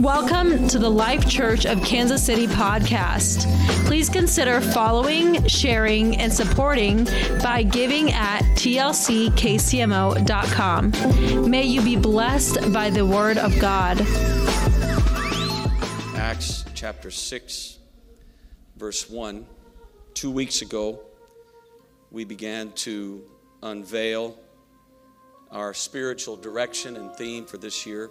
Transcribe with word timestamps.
Welcome 0.00 0.66
to 0.68 0.78
the 0.78 0.88
Life 0.88 1.28
Church 1.28 1.66
of 1.66 1.82
Kansas 1.82 2.24
City 2.24 2.46
podcast. 2.46 3.44
Please 3.84 4.08
consider 4.08 4.62
following, 4.62 5.46
sharing, 5.46 6.16
and 6.16 6.32
supporting 6.32 7.04
by 7.42 7.62
giving 7.62 8.10
at 8.12 8.40
tlckcmo.com. 8.56 9.00
May 11.50 11.64
you 11.64 11.82
be 11.82 11.96
blessed 11.96 12.72
by 12.72 12.88
the 12.88 13.04
word 13.04 13.36
of 13.36 13.58
God. 13.60 14.00
Acts 16.16 16.64
chapter 16.72 17.10
6, 17.10 17.78
verse 18.76 19.10
1. 19.10 19.44
Two 20.14 20.30
weeks 20.30 20.62
ago, 20.62 20.98
we 22.10 22.24
began 22.24 22.72
to 22.72 23.22
unveil 23.62 24.38
our 25.50 25.74
spiritual 25.74 26.36
direction 26.36 26.96
and 26.96 27.14
theme 27.16 27.44
for 27.44 27.58
this 27.58 27.84
year. 27.84 28.10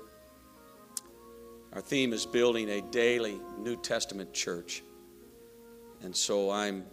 Our 1.74 1.82
theme 1.82 2.14
is 2.14 2.26
building 2.26 2.70
a 2.70 2.82
daily 2.82 3.40
New 3.60 3.76
Testament 3.76 4.34
church. 4.34 4.82
And 6.02 6.16
so 6.16 6.50
I'm 6.50 6.86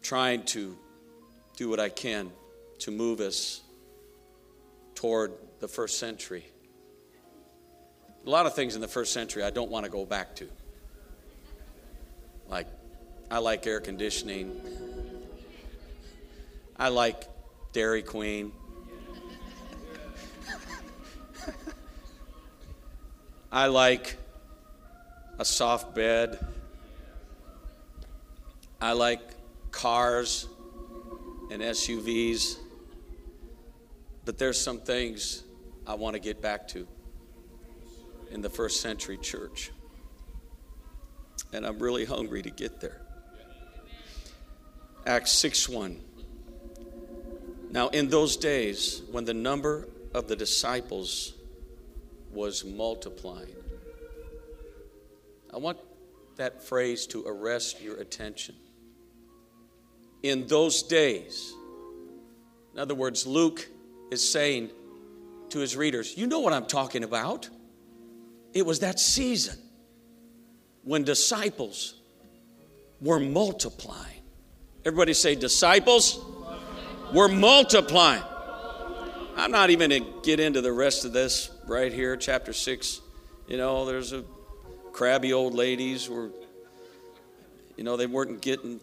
trying 0.00 0.44
to 0.44 0.76
do 1.56 1.68
what 1.68 1.80
I 1.80 1.90
can 1.90 2.30
to 2.80 2.90
move 2.90 3.20
us 3.20 3.60
toward 4.94 5.32
the 5.60 5.68
first 5.68 5.98
century. 5.98 6.46
A 8.24 8.30
lot 8.30 8.46
of 8.46 8.54
things 8.54 8.74
in 8.74 8.80
the 8.80 8.88
first 8.88 9.12
century 9.12 9.42
I 9.42 9.50
don't 9.50 9.70
want 9.70 9.84
to 9.84 9.90
go 9.90 10.06
back 10.06 10.34
to. 10.36 10.48
Like, 12.48 12.68
I 13.30 13.38
like 13.38 13.66
air 13.66 13.80
conditioning. 13.80 14.60
I 16.76 16.88
like 16.88 17.24
Dairy 17.72 18.02
Queen. 18.02 18.52
I 23.54 23.66
like 23.66 24.16
a 25.38 25.44
soft 25.44 25.94
bed. 25.94 26.38
I 28.80 28.92
like 28.92 29.20
cars 29.70 30.48
and 31.50 31.60
SUVs. 31.60 32.56
But 34.24 34.38
there's 34.38 34.58
some 34.58 34.78
things 34.80 35.42
I 35.86 35.94
want 35.94 36.14
to 36.14 36.20
get 36.20 36.40
back 36.40 36.66
to 36.68 36.88
in 38.30 38.40
the 38.40 38.48
first 38.48 38.80
century 38.80 39.18
church. 39.18 39.70
And 41.52 41.66
I'm 41.66 41.78
really 41.78 42.06
hungry 42.06 42.40
to 42.40 42.50
get 42.50 42.80
there. 42.80 43.02
Acts 45.04 45.32
6 45.32 45.68
1. 45.68 46.00
Now, 47.70 47.88
in 47.88 48.08
those 48.08 48.38
days, 48.38 49.02
when 49.10 49.26
the 49.26 49.34
number 49.34 49.88
of 50.14 50.28
the 50.28 50.36
disciples 50.36 51.34
was 52.32 52.64
multiplying. 52.64 53.54
I 55.52 55.58
want 55.58 55.78
that 56.36 56.62
phrase 56.62 57.06
to 57.08 57.24
arrest 57.26 57.82
your 57.82 57.96
attention. 57.96 58.54
In 60.22 60.46
those 60.46 60.82
days, 60.82 61.52
in 62.72 62.78
other 62.78 62.94
words, 62.94 63.26
Luke 63.26 63.68
is 64.10 64.28
saying 64.28 64.70
to 65.50 65.58
his 65.58 65.76
readers, 65.76 66.16
You 66.16 66.26
know 66.26 66.40
what 66.40 66.52
I'm 66.52 66.66
talking 66.66 67.04
about. 67.04 67.48
It 68.54 68.64
was 68.64 68.80
that 68.80 69.00
season 69.00 69.58
when 70.82 71.04
disciples 71.04 72.00
were 73.00 73.20
multiplying. 73.20 74.22
Everybody 74.84 75.14
say, 75.14 75.34
Disciples 75.34 76.18
were 77.12 77.28
multiplying. 77.28 78.22
I'm 79.36 79.50
not 79.50 79.70
even 79.70 79.90
going 79.90 80.04
to 80.04 80.20
get 80.22 80.40
into 80.40 80.60
the 80.60 80.72
rest 80.72 81.04
of 81.04 81.12
this 81.12 81.50
right 81.66 81.92
here, 81.92 82.16
chapter 82.16 82.52
6. 82.52 83.00
You 83.46 83.56
know, 83.56 83.84
there's 83.84 84.12
a 84.12 84.24
crabby 84.92 85.32
old 85.32 85.54
ladies 85.54 86.08
were, 86.08 86.30
you 87.76 87.84
know, 87.84 87.96
they 87.96 88.06
weren't 88.06 88.40
getting 88.40 88.80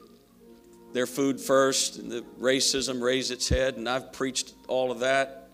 their 0.94 1.06
food 1.06 1.40
first, 1.40 1.98
and 1.98 2.12
the 2.12 2.24
racism 2.40 3.02
raised 3.02 3.32
its 3.32 3.48
head, 3.48 3.78
and 3.78 3.88
I've 3.88 4.12
preached 4.12 4.54
all 4.68 4.92
of 4.92 5.00
that, 5.00 5.50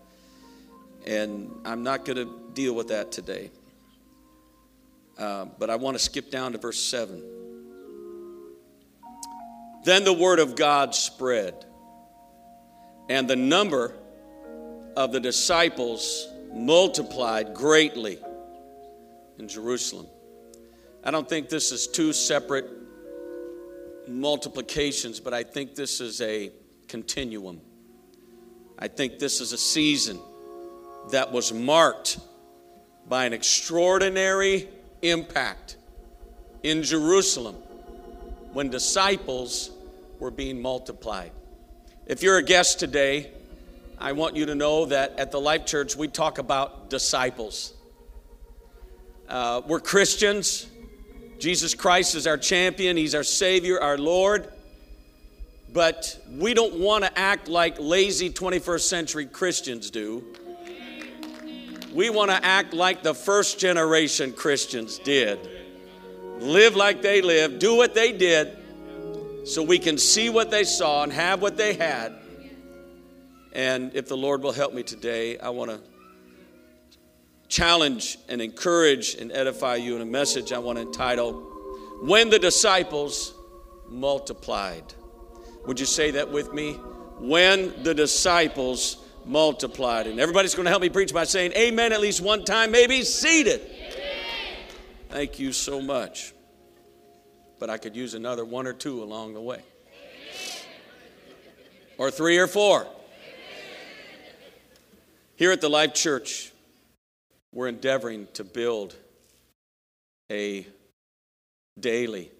and 1.06 1.50
I'm 1.64 1.82
not 1.82 2.04
going 2.04 2.16
to 2.16 2.50
deal 2.54 2.74
with 2.74 2.88
that 2.88 3.12
today. 3.12 3.50
Uh, 5.18 5.46
but 5.58 5.70
I 5.70 5.76
want 5.76 5.96
to 5.96 6.02
skip 6.02 6.30
down 6.30 6.52
to 6.52 6.58
verse 6.58 6.78
7. 6.78 7.22
Then 9.84 10.04
the 10.04 10.12
word 10.12 10.38
of 10.38 10.56
God 10.56 10.94
spread, 10.94 11.64
and 13.08 13.28
the 13.28 13.36
number 13.36 13.92
of 14.96 15.12
the 15.12 15.20
disciples 15.20 16.28
multiplied 16.56 17.54
greatly 17.54 18.18
in 19.38 19.48
Jerusalem. 19.48 20.06
I 21.04 21.10
don't 21.10 21.28
think 21.28 21.48
this 21.48 21.70
is 21.70 21.86
two 21.86 22.12
separate 22.12 22.68
multiplications, 24.08 25.20
but 25.20 25.34
I 25.34 25.42
think 25.42 25.74
this 25.74 26.00
is 26.00 26.20
a 26.20 26.50
continuum. 26.88 27.60
I 28.78 28.88
think 28.88 29.18
this 29.18 29.40
is 29.40 29.52
a 29.52 29.58
season 29.58 30.18
that 31.10 31.32
was 31.32 31.52
marked 31.52 32.18
by 33.08 33.24
an 33.26 33.32
extraordinary 33.32 34.68
impact 35.02 35.76
in 36.62 36.82
Jerusalem 36.82 37.54
when 38.52 38.70
disciples 38.70 39.70
were 40.18 40.30
being 40.30 40.60
multiplied. 40.60 41.30
If 42.06 42.22
you're 42.22 42.38
a 42.38 42.42
guest 42.42 42.80
today, 42.80 43.30
I 43.98 44.12
want 44.12 44.36
you 44.36 44.46
to 44.46 44.54
know 44.54 44.84
that 44.86 45.18
at 45.18 45.32
the 45.32 45.40
Life 45.40 45.64
Church, 45.64 45.96
we 45.96 46.06
talk 46.08 46.36
about 46.36 46.90
disciples. 46.90 47.72
Uh, 49.26 49.62
we're 49.66 49.80
Christians. 49.80 50.66
Jesus 51.38 51.74
Christ 51.74 52.14
is 52.14 52.26
our 52.26 52.36
champion, 52.36 52.96
He's 52.96 53.14
our 53.14 53.24
Savior, 53.24 53.80
our 53.80 53.96
Lord. 53.96 54.52
But 55.72 56.18
we 56.30 56.52
don't 56.52 56.78
want 56.78 57.04
to 57.04 57.18
act 57.18 57.48
like 57.48 57.76
lazy 57.78 58.30
21st 58.30 58.80
century 58.80 59.26
Christians 59.26 59.90
do. 59.90 60.24
We 61.92 62.10
want 62.10 62.30
to 62.30 62.44
act 62.44 62.74
like 62.74 63.02
the 63.02 63.14
first 63.14 63.58
generation 63.58 64.32
Christians 64.32 64.98
did. 64.98 65.38
Live 66.38 66.76
like 66.76 67.00
they 67.00 67.22
lived, 67.22 67.60
do 67.60 67.74
what 67.74 67.94
they 67.94 68.12
did, 68.12 68.58
so 69.46 69.62
we 69.62 69.78
can 69.78 69.96
see 69.96 70.28
what 70.28 70.50
they 70.50 70.64
saw 70.64 71.02
and 71.02 71.12
have 71.12 71.40
what 71.40 71.56
they 71.56 71.72
had 71.72 72.14
and 73.56 73.94
if 73.94 74.06
the 74.06 74.16
Lord 74.16 74.42
will 74.42 74.52
help 74.52 74.74
me 74.74 74.82
today, 74.82 75.38
I 75.38 75.48
want 75.48 75.70
to 75.70 75.80
challenge 77.48 78.18
and 78.28 78.42
encourage 78.42 79.14
and 79.14 79.32
edify 79.32 79.76
you 79.76 79.96
in 79.96 80.02
a 80.02 80.06
message 80.06 80.52
I 80.52 80.58
want 80.58 80.76
to 80.76 80.82
entitle, 80.82 81.32
When 82.02 82.28
the 82.28 82.38
Disciples 82.38 83.32
Multiplied. 83.88 84.92
Would 85.66 85.80
you 85.80 85.86
say 85.86 86.10
that 86.12 86.30
with 86.30 86.52
me? 86.52 86.74
When 87.18 87.82
the 87.82 87.94
disciples 87.94 88.98
multiplied. 89.24 90.06
And 90.06 90.20
everybody's 90.20 90.54
going 90.54 90.64
to 90.64 90.70
help 90.70 90.82
me 90.82 90.90
preach 90.90 91.14
by 91.14 91.24
saying 91.24 91.52
amen 91.52 91.92
at 91.92 92.00
least 92.00 92.20
one 92.20 92.44
time, 92.44 92.70
maybe 92.70 93.02
seated. 93.02 93.62
Thank 95.08 95.38
you 95.38 95.52
so 95.52 95.80
much. 95.80 96.34
But 97.58 97.70
I 97.70 97.78
could 97.78 97.96
use 97.96 98.12
another 98.12 98.44
one 98.44 98.66
or 98.66 98.74
two 98.74 99.02
along 99.02 99.32
the 99.32 99.40
way, 99.40 99.62
or 101.96 102.10
three 102.10 102.36
or 102.36 102.46
four. 102.46 102.86
Here 105.36 105.52
at 105.52 105.60
the 105.60 105.68
Life 105.68 105.92
Church, 105.92 106.50
we're 107.52 107.68
endeavoring 107.68 108.26
to 108.32 108.42
build 108.42 108.96
a 110.32 110.66
daily 111.78 112.30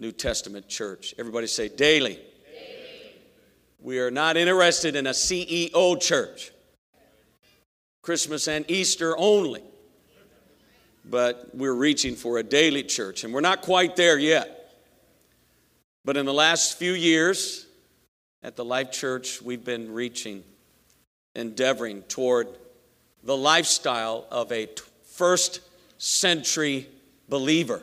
New 0.00 0.10
Testament 0.10 0.66
church. 0.66 1.14
Everybody 1.18 1.46
say 1.46 1.68
daily. 1.68 2.14
daily. 2.14 2.22
We 3.82 3.98
are 3.98 4.10
not 4.10 4.38
interested 4.38 4.96
in 4.96 5.06
a 5.06 5.10
CEO 5.10 6.00
church, 6.00 6.52
Christmas 8.02 8.48
and 8.48 8.64
Easter 8.70 9.14
only. 9.18 9.62
But 11.04 11.50
we're 11.52 11.74
reaching 11.74 12.16
for 12.16 12.38
a 12.38 12.42
daily 12.42 12.84
church, 12.84 13.24
and 13.24 13.34
we're 13.34 13.42
not 13.42 13.60
quite 13.60 13.94
there 13.94 14.18
yet. 14.18 14.74
But 16.02 16.16
in 16.16 16.24
the 16.24 16.32
last 16.32 16.78
few 16.78 16.92
years 16.92 17.66
at 18.42 18.56
the 18.56 18.64
Life 18.64 18.90
Church, 18.90 19.42
we've 19.42 19.66
been 19.66 19.92
reaching 19.92 20.44
endeavoring 21.34 22.02
toward 22.02 22.48
the 23.22 23.36
lifestyle 23.36 24.26
of 24.30 24.52
a 24.52 24.68
first 25.04 25.60
century 25.98 26.86
believer 27.28 27.82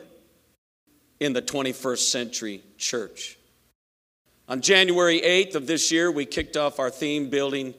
in 1.19 1.33
the 1.33 1.41
21st 1.41 2.09
century 2.09 2.61
church. 2.77 3.37
On 4.47 4.61
January 4.61 5.21
8th 5.21 5.55
of 5.55 5.67
this 5.67 5.91
year, 5.91 6.11
we 6.11 6.25
kicked 6.25 6.57
off 6.57 6.79
our 6.79 6.89
theme 6.89 7.29
building 7.29 7.73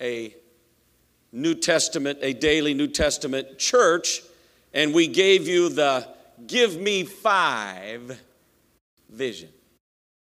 a 0.00 0.34
New 1.32 1.54
Testament, 1.54 2.18
a 2.22 2.32
daily 2.32 2.74
New 2.74 2.88
Testament 2.88 3.58
church, 3.58 4.22
and 4.72 4.94
we 4.94 5.06
gave 5.06 5.46
you 5.46 5.68
the 5.68 6.06
Give 6.46 6.78
Me 6.80 7.04
Five 7.04 8.20
vision. 9.08 9.48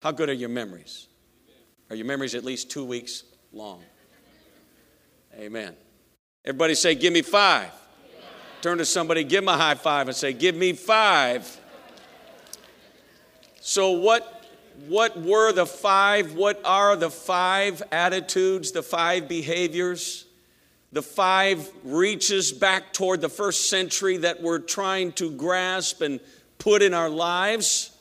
How 0.02 0.12
good 0.12 0.28
are 0.28 0.34
your 0.34 0.48
memories? 0.48 1.06
Are 1.90 1.96
your 1.96 2.06
memories 2.06 2.34
at 2.34 2.44
least 2.44 2.70
two 2.70 2.84
weeks 2.84 3.24
long? 3.52 3.82
Amen. 5.38 5.74
Everybody 6.44 6.74
say, 6.74 6.94
Give 6.94 7.12
me 7.12 7.22
five. 7.22 7.70
Turn 8.62 8.78
to 8.78 8.84
somebody, 8.84 9.24
give 9.24 9.42
them 9.42 9.48
a 9.48 9.56
high 9.56 9.74
five, 9.74 10.08
and 10.08 10.16
say, 10.16 10.32
Give 10.32 10.54
me 10.54 10.72
five. 10.72 11.58
So, 13.60 13.92
what, 13.92 14.44
what 14.88 15.20
were 15.20 15.52
the 15.52 15.66
five? 15.66 16.34
What 16.34 16.60
are 16.64 16.96
the 16.96 17.10
five 17.10 17.82
attitudes, 17.92 18.72
the 18.72 18.82
five 18.82 19.28
behaviors, 19.28 20.26
the 20.92 21.02
five 21.02 21.70
reaches 21.84 22.52
back 22.52 22.92
toward 22.92 23.20
the 23.20 23.28
first 23.28 23.70
century 23.70 24.16
that 24.18 24.42
we're 24.42 24.58
trying 24.58 25.12
to 25.12 25.30
grasp 25.30 26.00
and 26.00 26.20
put 26.58 26.82
in 26.82 26.94
our 26.94 27.10
lives? 27.10 27.96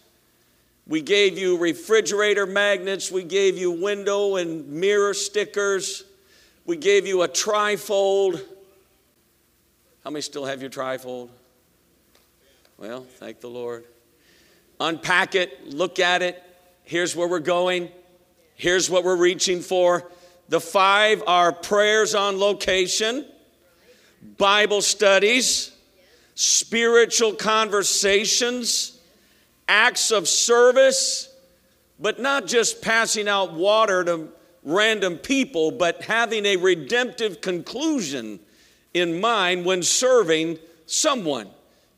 We 0.87 1.01
gave 1.01 1.37
you 1.37 1.57
refrigerator 1.57 2.47
magnets, 2.47 3.11
we 3.11 3.23
gave 3.23 3.57
you 3.57 3.69
window 3.69 4.37
and 4.37 4.67
mirror 4.67 5.13
stickers, 5.13 6.03
we 6.69 6.77
gave 6.77 7.07
you 7.07 7.23
a 7.23 7.27
trifold. 7.27 8.39
How 10.03 10.11
many 10.11 10.21
still 10.21 10.45
have 10.45 10.61
your 10.61 10.69
trifold? 10.69 11.29
Well, 12.77 13.07
thank 13.15 13.41
the 13.41 13.49
Lord. 13.49 13.85
Unpack 14.79 15.33
it, 15.33 15.73
look 15.73 15.97
at 15.97 16.21
it. 16.21 16.39
Here's 16.83 17.15
where 17.15 17.27
we're 17.27 17.39
going. 17.39 17.89
Here's 18.53 18.87
what 18.87 19.03
we're 19.03 19.15
reaching 19.15 19.61
for. 19.61 20.11
The 20.49 20.61
five 20.61 21.23
are 21.25 21.51
prayers 21.51 22.13
on 22.13 22.37
location, 22.37 23.25
Bible 24.37 24.83
studies, 24.83 25.71
spiritual 26.35 27.33
conversations, 27.33 28.95
acts 29.67 30.11
of 30.11 30.27
service, 30.27 31.33
but 31.99 32.19
not 32.19 32.45
just 32.45 32.83
passing 32.83 33.27
out 33.27 33.53
water 33.53 34.03
to 34.03 34.29
random 34.69 35.17
people, 35.17 35.71
but 35.71 36.03
having 36.03 36.45
a 36.45 36.55
redemptive 36.55 37.41
conclusion 37.41 38.39
in 38.93 39.19
mind 39.19 39.65
when 39.65 39.83
serving 39.83 40.57
someone. 40.85 41.47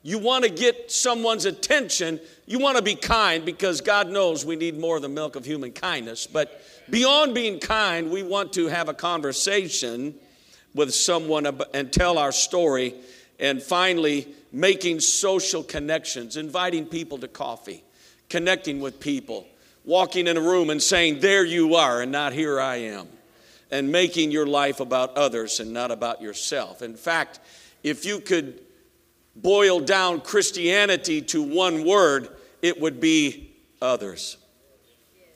You 0.04 0.18
want 0.18 0.46
to 0.46 0.50
get 0.50 0.92
someone's 0.92 1.46
attention. 1.46 2.20
You 2.48 2.60
want 2.60 2.78
to 2.78 2.84
be 2.84 2.96
kind 2.96 3.46
because 3.46 3.82
God 3.82 4.10
knows 4.10 4.46
we 4.46 4.56
need 4.56 4.78
more 4.78 5.00
than 5.00 5.14
milk 5.14 5.36
of 5.36 5.46
human 5.46 5.72
kindness. 5.72 6.26
But 6.26 6.64
beyond 6.90 7.36
being 7.36 7.60
kind, 7.60 8.10
we 8.10 8.24
want 8.24 8.54
to 8.54 8.68
have 8.68 8.90
a 8.90 8.94
conversation 8.94 10.16
with 10.74 10.94
someone 10.94 11.46
and 11.74 11.94
tell 11.94 12.18
our 12.18 12.32
story. 12.32 12.96
And 13.40 13.62
finally, 13.62 14.28
making 14.52 15.02
social 15.02 15.64
connections, 15.64 16.36
inviting 16.36 16.86
people 16.86 17.18
to 17.20 17.28
coffee, 17.28 17.84
connecting 18.30 18.80
with 18.80 19.00
people, 19.00 19.46
walking 19.86 20.28
in 20.28 20.38
a 20.38 20.42
room 20.42 20.70
and 20.70 20.82
saying, 20.82 21.20
There 21.20 21.46
you 21.46 21.76
are, 21.76 22.02
and 22.02 22.12
not 22.12 22.34
here 22.34 22.60
I 22.60 22.78
am 22.78 23.08
and 23.72 23.90
making 23.90 24.32
your 24.32 24.46
life 24.46 24.82
about 24.82 25.18
others 25.18 25.60
and 25.60 25.72
not 25.72 25.92
about 25.92 26.22
yourself. 26.22 26.82
In 26.82 26.96
fact, 26.96 27.40
if 27.84 28.06
you 28.06 28.20
could 28.20 28.60
boil 29.36 29.80
down 29.80 30.20
Christianity 30.20 31.22
to 31.24 31.42
one 31.42 31.86
word, 31.86 32.28
it 32.62 32.80
would 32.80 33.00
be 33.00 33.54
others. 33.82 34.38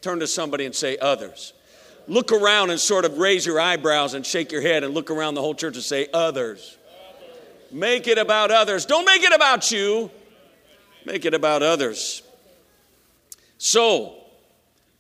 Turn 0.01 0.19
to 0.19 0.27
somebody 0.27 0.65
and 0.65 0.75
say, 0.75 0.97
others. 0.97 1.53
Look 2.07 2.31
around 2.31 2.69
and 2.69 2.79
sort 2.79 3.05
of 3.05 3.17
raise 3.17 3.45
your 3.45 3.59
eyebrows 3.59 4.13
and 4.13 4.25
shake 4.25 4.51
your 4.51 4.61
head 4.61 4.83
and 4.83 4.93
look 4.93 5.09
around 5.09 5.33
the 5.33 5.41
whole 5.41 5.55
church 5.55 5.75
and 5.75 5.83
say, 5.83 6.07
others. 6.13 6.77
Make 7.71 8.07
it 8.07 8.17
about 8.17 8.51
others. 8.51 8.85
Don't 8.85 9.05
make 9.05 9.23
it 9.23 9.33
about 9.33 9.71
you, 9.71 10.11
make 11.05 11.25
it 11.25 11.33
about 11.33 11.63
others. 11.63 12.21
So, 13.57 14.24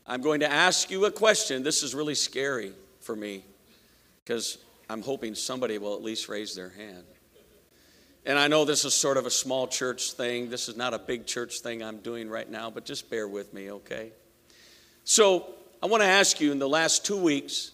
I'm 0.07 0.21
going 0.21 0.41
to 0.41 0.51
ask 0.51 0.91
you 0.91 1.05
a 1.05 1.11
question. 1.11 1.63
This 1.63 1.81
is 1.81 1.95
really 1.95 2.15
scary 2.15 2.73
for 2.99 3.15
me 3.15 3.43
because 4.23 4.57
I'm 4.89 5.01
hoping 5.01 5.33
somebody 5.35 5.77
will 5.77 5.95
at 5.95 6.03
least 6.03 6.29
raise 6.29 6.55
their 6.55 6.69
hand. 6.69 7.03
And 8.25 8.39
I 8.39 8.47
know 8.47 8.65
this 8.65 8.85
is 8.85 8.93
sort 8.93 9.17
of 9.17 9.25
a 9.25 9.31
small 9.31 9.67
church 9.67 10.13
thing. 10.13 10.49
This 10.49 10.67
is 10.67 10.75
not 10.75 10.93
a 10.93 10.99
big 10.99 11.25
church 11.25 11.59
thing 11.59 11.83
I'm 11.83 11.99
doing 11.99 12.29
right 12.29 12.49
now, 12.49 12.69
but 12.69 12.85
just 12.85 13.09
bear 13.09 13.27
with 13.27 13.53
me, 13.53 13.71
okay? 13.71 14.11
So, 15.03 15.45
I 15.83 15.87
want 15.87 16.01
to 16.01 16.07
ask 16.07 16.39
you 16.39 16.51
in 16.51 16.57
the 16.57 16.69
last 16.69 17.05
two 17.05 17.17
weeks 17.17 17.71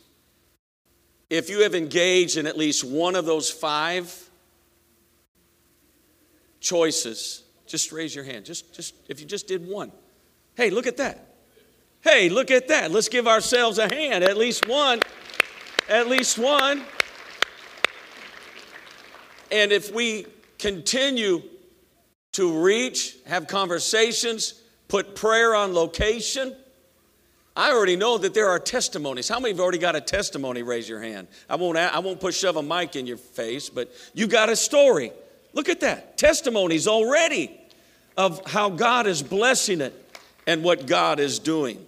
if 1.30 1.50
you 1.50 1.62
have 1.62 1.74
engaged 1.74 2.36
in 2.36 2.46
at 2.46 2.58
least 2.58 2.84
one 2.84 3.16
of 3.16 3.26
those 3.26 3.50
five 3.50 4.30
choices, 6.60 7.44
just 7.68 7.94
raise 7.94 8.14
your 8.14 8.26
hand. 8.26 8.44
Just, 8.44 8.74
just 8.74 8.94
if 9.08 9.22
you 9.22 9.26
just 9.26 9.48
did 9.48 9.66
one. 9.66 9.94
Hey, 10.56 10.70
look 10.70 10.88
at 10.88 10.98
that. 10.98 11.31
Hey, 12.02 12.30
look 12.30 12.50
at 12.50 12.68
that. 12.70 12.92
Let's 12.92 13.10
give 13.10 13.28
ourselves 13.28 13.78
a 13.78 13.94
hand. 13.94 14.24
At 14.24 14.38
least 14.38 14.68
one. 14.68 15.02
At 15.88 16.08
least 16.08 16.40
one. 16.40 16.84
And 19.52 19.72
if 19.72 19.94
we 19.94 20.26
continue 20.58 21.44
to 22.32 22.64
reach, 22.64 23.18
have 23.28 23.48
conversations, 23.48 24.62
put 24.88 25.16
prayer 25.16 25.54
on 25.54 25.74
location, 25.74 26.56
I 27.56 27.72
already 27.72 27.98
know 27.98 28.18
that 28.18 28.34
there 28.34 28.48
are 28.48 28.60
testimonies. 28.60 29.28
How 29.28 29.40
many 29.40 29.52
have 29.54 29.60
already 29.60 29.78
got 29.78 29.96
a 29.96 30.02
testimony? 30.02 30.64
Raise 30.64 30.88
your 30.88 31.02
hand. 31.02 31.28
I 31.50 31.58
won't, 31.58 31.78
I 31.78 32.00
won't 32.00 32.22
push 32.22 32.38
shove 32.38 32.56
a 32.56 32.64
mic 32.64 32.96
in 32.96 33.06
your 33.06 33.18
face, 33.18 33.70
but 33.70 33.92
you 34.14 34.26
got 34.28 34.50
a 34.50 34.56
story. 34.56 35.12
Look 35.54 35.68
at 35.68 35.82
that. 35.82 36.18
Testimonies 36.18 36.88
already 36.88 37.60
of 38.16 38.42
how 38.50 38.70
God 38.70 39.06
is 39.06 39.22
blessing 39.22 39.82
it 39.82 39.94
and 40.48 40.64
what 40.64 40.88
God 40.88 41.20
is 41.20 41.40
doing. 41.40 41.86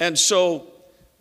And 0.00 0.18
so 0.18 0.66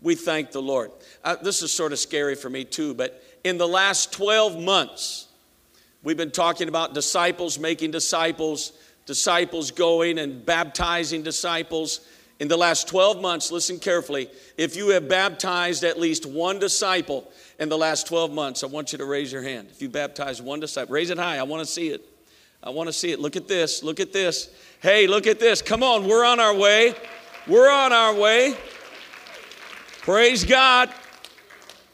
we 0.02 0.16
thank 0.16 0.52
the 0.52 0.62
Lord. 0.62 0.92
Uh, 1.24 1.36
this 1.36 1.62
is 1.62 1.72
sort 1.72 1.94
of 1.94 2.00
scary 2.00 2.36
for 2.36 2.50
me 2.50 2.66
too, 2.66 2.94
but 2.94 3.24
in 3.44 3.58
the 3.58 3.68
last 3.68 4.12
12 4.14 4.62
months, 4.62 5.28
we've 6.04 6.18
been 6.18 6.32
talking 6.32 6.68
about 6.68 6.94
disciples 6.94 7.60
making 7.60 7.92
disciples, 7.92 8.74
disciples 9.06 9.72
going 9.72 10.18
and 10.20 10.46
baptizing 10.46 11.24
disciples. 11.24 12.02
In 12.40 12.48
the 12.48 12.58
last 12.58 12.88
12 12.88 13.22
months, 13.22 13.52
listen 13.52 13.80
carefully, 13.80 14.30
if 14.58 14.76
you 14.76 14.90
have 14.90 15.08
baptized 15.08 15.84
at 15.84 16.00
least 16.00 16.26
one 16.26 16.60
disciple 16.60 17.32
in 17.60 17.70
the 17.70 17.78
last 17.78 18.08
12 18.08 18.34
months, 18.34 18.64
I 18.64 18.68
want 18.68 18.92
you 18.92 18.98
to 18.98 19.06
raise 19.06 19.32
your 19.32 19.44
hand. 19.44 19.70
If 19.72 19.82
you 19.82 19.88
baptized 19.88 20.44
one 20.44 20.60
disciple, 20.60 20.94
raise 20.94 21.10
it 21.10 21.18
high. 21.18 21.38
I 21.38 21.44
want 21.44 21.66
to 21.66 21.72
see 21.72 21.90
it. 21.90 22.04
I 22.62 22.72
want 22.72 22.88
to 22.88 22.94
see 22.94 23.12
it. 23.12 23.20
Look 23.20 23.36
at 23.36 23.48
this. 23.48 23.84
Look 23.84 24.00
at 24.00 24.12
this. 24.12 24.50
Hey, 24.82 25.06
look 25.06 25.28
at 25.28 25.40
this. 25.40 25.62
Come 25.62 25.84
on, 25.84 26.08
we're 26.08 26.26
on 26.26 26.40
our 26.40 26.56
way. 26.56 26.96
We're 27.46 27.70
on 27.70 27.92
our 27.92 28.16
way. 28.16 28.56
Praise 30.04 30.46
God. 30.46 30.90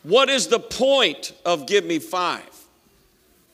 What 0.03 0.29
is 0.29 0.45
the 0.45 0.59
point 0.59 1.33
of 1.43 1.65
Give 1.65 1.83
Me 1.83 1.97
Five? 1.97 2.43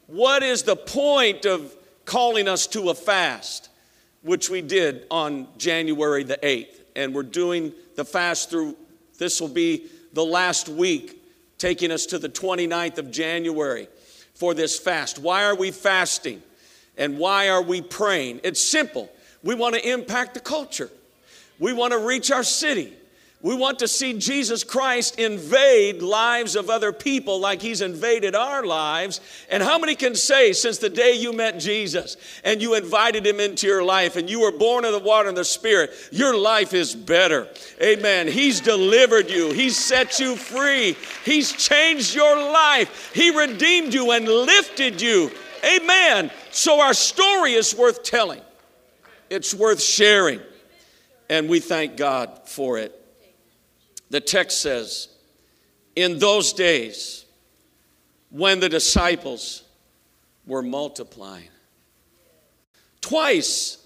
What 0.08 0.44
is 0.44 0.64
the 0.64 0.76
point 0.76 1.46
of 1.46 1.74
calling 2.04 2.50
us 2.50 2.68
to 2.68 2.90
a 2.90 2.94
fast, 2.94 3.70
which 4.24 4.50
we 4.50 4.62
did 4.62 5.08
on 5.10 5.48
January 5.58 6.26
the 6.26 6.36
8th? 6.36 6.82
And 6.98 7.16
we're 7.16 7.24
doing 7.24 7.72
the 7.96 8.04
fast 8.04 8.50
through, 8.50 8.76
this 9.18 9.40
will 9.40 9.48
be 9.48 9.86
the 10.12 10.26
last 10.26 10.68
week, 10.68 11.24
taking 11.58 11.92
us 11.92 12.06
to 12.08 12.20
the 12.20 12.28
29th 12.30 12.98
of 12.98 13.10
January 13.10 13.88
for 14.34 14.54
this 14.54 14.78
fast. 14.78 15.18
Why 15.18 15.46
are 15.46 15.56
we 15.56 15.72
fasting? 15.72 16.44
And 16.98 17.18
why 17.18 17.48
are 17.48 17.62
we 17.62 17.82
praying? 17.82 18.42
It's 18.44 18.62
simple. 18.62 19.10
We 19.44 19.56
want 19.56 19.76
to 19.76 19.90
impact 19.90 20.34
the 20.34 20.42
culture. 20.42 20.90
We 21.60 21.74
want 21.74 21.94
to 21.94 22.00
reach 22.00 22.32
our 22.32 22.44
city. 22.44 22.94
We 23.46 23.54
want 23.54 23.78
to 23.80 23.88
see 23.88 24.18
Jesus 24.18 24.64
Christ 24.64 25.20
invade 25.20 26.02
lives 26.02 26.56
of 26.56 26.72
other 26.72 26.92
people 26.92 27.40
like 27.40 27.62
he's 27.62 27.82
invaded 27.82 28.34
our 28.34 28.66
lives. 28.66 29.22
And 29.52 29.62
how 29.62 29.78
many 29.78 29.94
can 29.94 30.16
say, 30.16 30.52
since 30.52 30.80
the 30.80 30.90
day 30.90 31.14
you 31.14 31.32
met 31.32 31.60
Jesus 31.60 32.18
and 32.44 32.60
you 32.60 32.74
invited 32.74 33.24
him 33.24 33.40
into 33.40 33.68
your 33.68 33.84
life 33.84 34.16
and 34.16 34.28
you 34.28 34.42
were 34.42 34.52
born 34.52 34.84
of 34.84 34.94
the 34.94 35.00
water 35.00 35.30
and 35.30 35.38
the 35.38 35.46
Spirit, 35.46 35.92
your 36.12 36.36
life 36.36 36.74
is 36.74 36.96
better? 36.96 37.48
Amen. 37.80 38.28
He's 38.28 38.62
delivered 38.62 39.30
you, 39.30 39.52
he's 39.52 39.78
set 39.78 40.20
you 40.20 40.36
free, 40.36 40.98
he's 41.24 41.52
changed 41.52 42.16
your 42.16 42.36
life, 42.52 43.14
he 43.14 43.30
redeemed 43.30 43.94
you 43.94 44.10
and 44.10 44.28
lifted 44.28 45.00
you. 45.00 45.30
Amen. 45.64 46.32
So 46.50 46.82
our 46.82 46.96
story 46.96 47.54
is 47.54 47.76
worth 47.76 48.02
telling, 48.02 48.42
it's 49.30 49.54
worth 49.54 49.84
sharing. 49.84 50.40
And 51.30 51.50
we 51.50 51.60
thank 51.60 51.98
God 51.98 52.42
for 52.46 52.78
it. 52.78 52.94
The 54.10 54.22
text 54.22 54.62
says, 54.62 55.10
In 55.96 56.20
those 56.20 56.54
days, 56.54 57.26
when 58.30 58.60
the 58.60 58.70
disciples 58.70 59.64
were 60.46 60.62
multiplying, 60.62 61.50
twice 63.02 63.78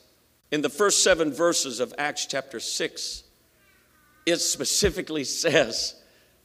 in 0.52 0.62
the 0.62 0.70
first 0.70 1.04
seven 1.04 1.32
verses 1.32 1.80
of 1.80 1.94
Acts 1.98 2.26
chapter 2.26 2.60
6, 2.60 3.24
it 4.26 4.38
specifically 4.38 5.24
says, 5.24 5.96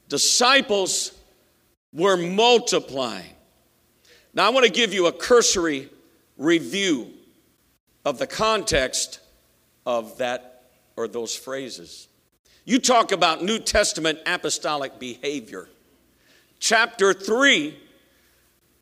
disciples 0.08 1.12
were 1.92 2.16
multiplying. 2.16 3.30
Now, 4.32 4.46
I 4.46 4.50
want 4.50 4.66
to 4.66 4.72
give 4.72 4.92
you 4.92 5.06
a 5.06 5.12
cursory 5.12 5.88
review 6.36 7.12
of 8.04 8.18
the 8.18 8.26
context 8.26 9.20
of 9.86 10.18
that 10.18 10.53
or 10.96 11.08
those 11.08 11.34
phrases. 11.34 12.08
You 12.64 12.78
talk 12.78 13.12
about 13.12 13.42
New 13.42 13.58
Testament 13.58 14.20
apostolic 14.26 14.98
behavior. 14.98 15.68
Chapter 16.58 17.12
3 17.12 17.78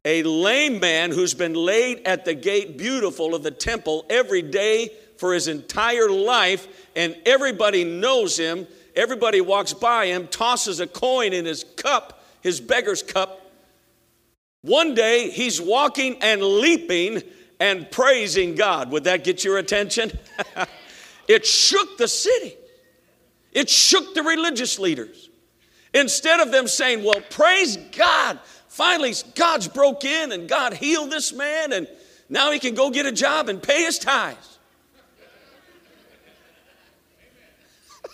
a 0.05 0.23
lame 0.25 0.81
man 0.81 1.13
who's 1.13 1.35
been 1.35 1.55
laid 1.55 2.03
at 2.07 2.25
the 2.25 2.35
gate 2.35 2.77
beautiful 2.77 3.35
of 3.35 3.43
the 3.43 3.51
temple 3.53 4.05
every 4.11 4.43
day 4.43 4.91
for 5.17 5.33
his 5.33 5.47
entire 5.47 6.11
life, 6.11 6.67
and 6.97 7.17
everybody 7.25 7.85
knows 7.85 8.37
him. 8.37 8.67
Everybody 8.97 9.41
walks 9.41 9.73
by 9.73 10.07
him, 10.07 10.27
tosses 10.27 10.81
a 10.81 10.87
coin 10.89 11.33
in 11.33 11.45
his 11.45 11.65
cup, 11.77 12.25
his 12.41 12.61
beggar's 12.61 13.03
cup. 13.03 13.53
One 14.63 14.95
day 14.95 15.31
he's 15.31 15.61
walking 15.61 16.19
and 16.21 16.43
leaping 16.43 17.23
and 17.61 17.89
praising 17.91 18.57
God. 18.57 18.91
Would 18.91 19.05
that 19.05 19.23
get 19.23 19.45
your 19.45 19.59
attention? 19.59 20.19
it 21.29 21.47
shook 21.47 21.99
the 21.99 22.09
city, 22.09 22.57
it 23.53 23.69
shook 23.69 24.15
the 24.15 24.23
religious 24.23 24.79
leaders. 24.79 25.31
Instead 25.95 26.41
of 26.41 26.51
them 26.51 26.67
saying, 26.69 27.05
Well, 27.05 27.21
praise 27.31 27.77
God, 27.97 28.41
finally 28.69 29.13
God's 29.35 29.69
broke 29.69 30.05
in 30.05 30.33
and 30.33 30.49
God 30.49 30.73
healed 30.73 31.11
this 31.11 31.33
man 31.33 31.73
and 31.73 31.87
now 32.29 32.51
he 32.51 32.59
can 32.59 32.75
go 32.75 32.91
get 32.91 33.05
a 33.05 33.13
job 33.13 33.51
and 33.51 33.63
pay 33.63 33.85
his 33.85 33.99
tithes. 33.99 34.59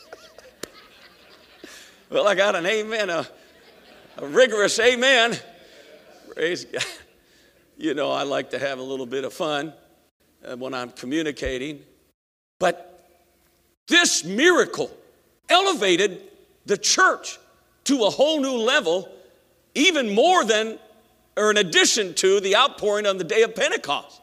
well, 2.11 2.27
I 2.27 2.35
got 2.35 2.57
an 2.57 2.67
amen, 2.67 3.11
a, 3.11 3.25
a 4.17 4.27
rigorous 4.27 4.81
amen. 4.81 5.39
Praise 6.35 6.65
God. 6.65 6.85
You 7.77 7.95
know, 7.95 8.11
I 8.11 8.25
like 8.25 8.51
to 8.51 8.59
have 8.59 8.81
a 8.81 8.83
little 8.83 9.07
bit 9.07 9.23
of 9.23 9.33
fun 9.33 9.73
uh, 10.45 10.57
when 10.57 10.75
I'm 10.75 10.91
communicating. 10.91 11.85
But 12.59 12.88
this 13.89 14.25
miracle 14.25 14.91
elevated 15.49 16.23
the 16.67 16.77
church 16.77 17.39
to 17.85 18.05
a 18.05 18.11
whole 18.11 18.41
new 18.41 18.57
level, 18.57 19.11
even 19.75 20.15
more 20.15 20.45
than 20.45 20.79
or 21.37 21.51
in 21.51 21.57
addition 21.57 22.15
to 22.15 22.41
the 22.41 22.57
outpouring 22.57 23.07
on 23.07 23.17
the 23.17 23.25
day 23.25 23.43
of 23.43 23.55
Pentecost, 23.55 24.21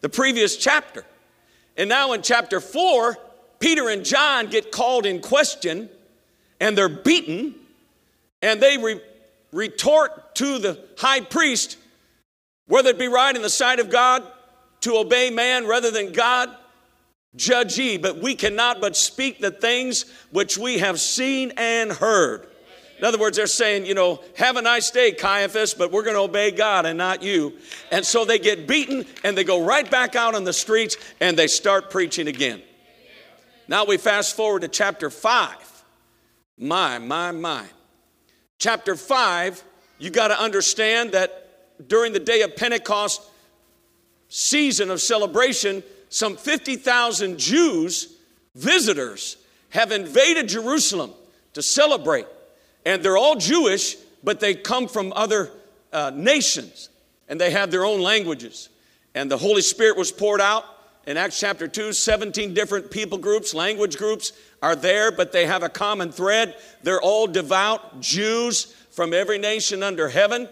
the 0.00 0.08
previous 0.08 0.56
chapter. 0.56 1.04
And 1.76 1.88
now 1.88 2.12
in 2.12 2.22
chapter 2.22 2.60
4, 2.60 3.16
Peter 3.58 3.90
and 3.90 4.04
John 4.04 4.46
get 4.46 4.72
called 4.72 5.04
in 5.04 5.20
question 5.20 5.90
and 6.58 6.76
they're 6.76 6.88
beaten 6.88 7.54
and 8.40 8.60
they 8.60 8.78
re- 8.78 9.02
retort 9.52 10.34
to 10.36 10.58
the 10.58 10.82
high 10.96 11.20
priest 11.20 11.76
whether 12.66 12.90
it 12.90 12.98
be 12.98 13.08
right 13.08 13.34
in 13.34 13.42
the 13.42 13.50
sight 13.50 13.80
of 13.80 13.90
God 13.90 14.24
to 14.82 14.96
obey 14.96 15.28
man 15.28 15.66
rather 15.66 15.90
than 15.90 16.12
God, 16.12 16.56
judge 17.36 17.78
ye. 17.78 17.98
But 17.98 18.18
we 18.18 18.34
cannot 18.34 18.80
but 18.80 18.96
speak 18.96 19.40
the 19.40 19.50
things 19.50 20.04
which 20.30 20.58
we 20.58 20.78
have 20.78 21.00
seen 21.00 21.52
and 21.56 21.92
heard. 21.92 22.46
In 22.98 23.06
other 23.06 23.18
words, 23.18 23.38
they're 23.38 23.46
saying, 23.46 23.86
you 23.86 23.94
know, 23.94 24.20
have 24.36 24.56
a 24.56 24.62
nice 24.62 24.90
day, 24.90 25.12
Caiaphas, 25.12 25.72
but 25.72 25.90
we're 25.90 26.02
going 26.02 26.16
to 26.16 26.22
obey 26.22 26.50
God 26.50 26.84
and 26.84 26.98
not 26.98 27.22
you. 27.22 27.54
And 27.90 28.04
so 28.04 28.26
they 28.26 28.38
get 28.38 28.68
beaten 28.68 29.06
and 29.24 29.36
they 29.38 29.44
go 29.44 29.64
right 29.64 29.90
back 29.90 30.16
out 30.16 30.34
on 30.34 30.44
the 30.44 30.52
streets 30.52 30.98
and 31.18 31.34
they 31.34 31.46
start 31.46 31.90
preaching 31.90 32.28
again. 32.28 32.62
Now 33.68 33.86
we 33.86 33.96
fast 33.96 34.36
forward 34.36 34.62
to 34.62 34.68
chapter 34.68 35.08
5. 35.08 35.84
My, 36.58 36.98
my, 36.98 37.30
my. 37.30 37.64
Chapter 38.58 38.94
5, 38.94 39.64
you 39.98 40.10
got 40.10 40.28
to 40.28 40.38
understand 40.38 41.12
that 41.12 41.88
during 41.88 42.12
the 42.12 42.20
day 42.20 42.42
of 42.42 42.54
Pentecost 42.54 43.22
season 44.28 44.90
of 44.90 45.00
celebration, 45.00 45.82
some 46.10 46.36
50,000 46.36 47.38
Jews, 47.38 48.16
visitors, 48.54 49.36
have 49.70 49.92
invaded 49.92 50.48
Jerusalem 50.48 51.12
to 51.54 51.62
celebrate. 51.62 52.26
And 52.84 53.02
they're 53.02 53.16
all 53.16 53.36
Jewish, 53.36 53.96
but 54.22 54.40
they 54.40 54.54
come 54.54 54.88
from 54.88 55.12
other 55.14 55.50
uh, 55.92 56.10
nations 56.14 56.90
and 57.28 57.40
they 57.40 57.52
have 57.52 57.70
their 57.70 57.84
own 57.84 58.00
languages. 58.00 58.68
And 59.14 59.30
the 59.30 59.38
Holy 59.38 59.62
Spirit 59.62 59.96
was 59.96 60.10
poured 60.10 60.40
out 60.40 60.64
in 61.06 61.16
Acts 61.16 61.38
chapter 61.38 61.68
2. 61.68 61.92
17 61.92 62.54
different 62.54 62.90
people 62.90 63.18
groups, 63.18 63.54
language 63.54 63.96
groups 63.96 64.32
are 64.62 64.76
there, 64.76 65.12
but 65.12 65.32
they 65.32 65.46
have 65.46 65.62
a 65.62 65.68
common 65.68 66.10
thread. 66.10 66.56
They're 66.82 67.00
all 67.00 67.28
devout 67.28 68.00
Jews 68.00 68.74
from 68.90 69.14
every 69.14 69.38
nation 69.38 69.82
under 69.82 70.08
heaven. 70.08 70.48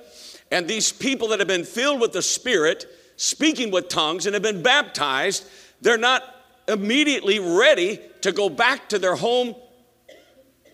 And 0.51 0.67
these 0.67 0.93
people 0.93 1.29
that 1.29 1.41
have 1.41 1.49
been 1.49 1.65
filled 1.65 2.01
with 2.01 2.13
the 2.13 2.23
Spirit, 2.23 2.87
speaking 3.19 3.71
with 3.71 3.89
tongues, 3.89 4.25
and 4.25 4.33
have 4.33 4.43
been 4.43 4.63
baptized, 4.63 5.47
they're 5.83 5.99
not 5.99 6.23
immediately 6.67 7.39
ready 7.39 8.01
to 8.23 8.33
go 8.33 8.49
back 8.49 8.89
to 8.89 8.99
their 8.99 9.17
home 9.17 9.55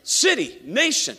city, 0.05 0.61
nation. 0.65 1.17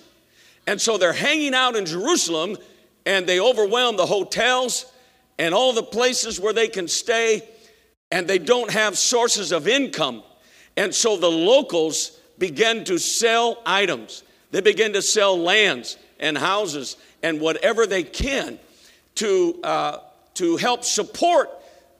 And 0.67 0.79
so 0.79 0.97
they're 0.97 1.13
hanging 1.13 1.53
out 1.53 1.75
in 1.75 1.85
Jerusalem 1.85 2.57
and 3.05 3.27
they 3.27 3.39
overwhelm 3.39 3.97
the 3.97 4.05
hotels 4.05 4.85
and 5.37 5.53
all 5.53 5.73
the 5.73 5.83
places 5.83 6.39
where 6.39 6.53
they 6.53 6.67
can 6.67 6.87
stay, 6.87 7.41
and 8.09 8.25
they 8.27 8.39
don't 8.39 8.71
have 8.71 8.97
sources 8.97 9.51
of 9.51 9.67
income. 9.67 10.23
And 10.77 10.95
so 10.95 11.17
the 11.17 11.29
locals 11.29 12.17
begin 12.37 12.85
to 12.85 12.97
sell 12.97 13.61
items, 13.65 14.23
they 14.51 14.61
begin 14.61 14.93
to 14.93 15.01
sell 15.01 15.37
lands 15.37 15.97
and 16.19 16.37
houses 16.37 16.95
and 17.21 17.41
whatever 17.41 17.85
they 17.85 18.03
can 18.03 18.59
to, 19.15 19.59
uh, 19.63 19.97
to 20.35 20.57
help 20.57 20.83
support 20.83 21.49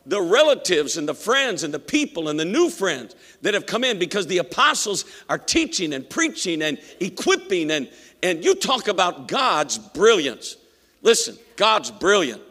the 0.05 0.21
relatives 0.21 0.97
and 0.97 1.07
the 1.07 1.13
friends 1.13 1.63
and 1.63 1.73
the 1.73 1.79
people 1.79 2.29
and 2.29 2.39
the 2.39 2.45
new 2.45 2.69
friends 2.69 3.15
that 3.41 3.53
have 3.53 3.65
come 3.65 3.83
in 3.83 3.97
because 3.97 4.27
the 4.27 4.37
apostles 4.37 5.05
are 5.29 5.37
teaching 5.37 5.93
and 5.93 6.07
preaching 6.09 6.61
and 6.61 6.79
equipping 6.99 7.71
and, 7.71 7.89
and 8.21 8.43
you 8.43 8.55
talk 8.55 8.87
about 8.87 9.27
God's 9.27 9.77
brilliance. 9.77 10.57
Listen, 11.01 11.37
God's 11.55 11.89
brilliant. 11.91 12.41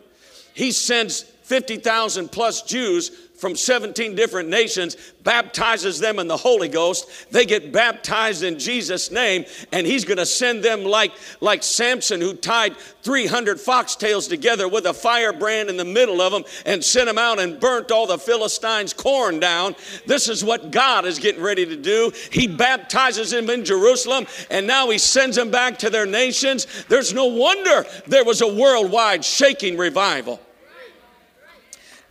He 0.53 0.73
sends 0.73 1.23
50,000 1.23 2.31
plus 2.31 2.63
Jews 2.63 3.24
from 3.37 3.57
17 3.57 4.15
different 4.15 4.49
nations, 4.49 4.97
baptizes 5.25 5.99
them 5.99 6.19
in 6.19 6.29
the 6.29 6.37
Holy 6.37 6.69
Ghost. 6.69 7.09
They 7.33 7.45
get 7.45 7.73
baptized 7.73 8.43
in 8.43 8.59
Jesus' 8.59 9.11
name, 9.11 9.45
and 9.73 9.87
he's 9.87 10.05
going 10.05 10.19
to 10.19 10.27
send 10.27 10.63
them 10.63 10.85
like, 10.85 11.13
like 11.41 11.63
Samson, 11.63 12.21
who 12.21 12.35
tied 12.35 12.77
300 13.03 13.59
foxtails 13.59 14.29
together 14.29 14.69
with 14.69 14.87
a 14.87 14.95
firebrand 14.95 15.69
in 15.69 15.77
the 15.77 15.85
middle 15.85 16.21
of 16.21 16.33
them 16.33 16.45
and 16.65 16.83
sent 16.83 17.07
them 17.07 17.19
out 17.19 17.41
and 17.41 17.59
burnt 17.59 17.91
all 17.91 18.07
the 18.07 18.19
Philistines' 18.19 18.93
corn 18.93 19.41
down. 19.41 19.75
This 20.07 20.29
is 20.29 20.45
what 20.45 20.71
God 20.71 21.05
is 21.05 21.19
getting 21.19 21.43
ready 21.43 21.67
to 21.67 21.77
do. 21.77 22.13
He 22.31 22.47
baptizes 22.47 23.33
them 23.33 23.51
in 23.51 23.65
Jerusalem, 23.65 24.27
and 24.49 24.67
now 24.67 24.91
he 24.91 24.99
sends 24.99 25.37
them 25.37 25.51
back 25.51 25.79
to 25.81 25.91
their 25.91 26.07
nations. 26.07 26.67
There's 26.89 27.13
no 27.13 27.27
wonder 27.27 27.85
there 28.07 28.25
was 28.25 28.43
a 28.43 28.55
worldwide 28.55 29.25
shaking 29.25 29.77
revival. 29.77 30.41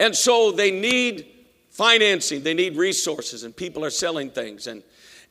And 0.03 0.13
so 0.13 0.51
they 0.51 0.69
need 0.69 1.25
financing, 1.69 2.43
they 2.43 2.53
need 2.53 2.75
resources, 2.75 3.45
and 3.45 3.55
people 3.55 3.85
are 3.85 3.89
selling 3.89 4.31
things. 4.31 4.67
And, 4.67 4.83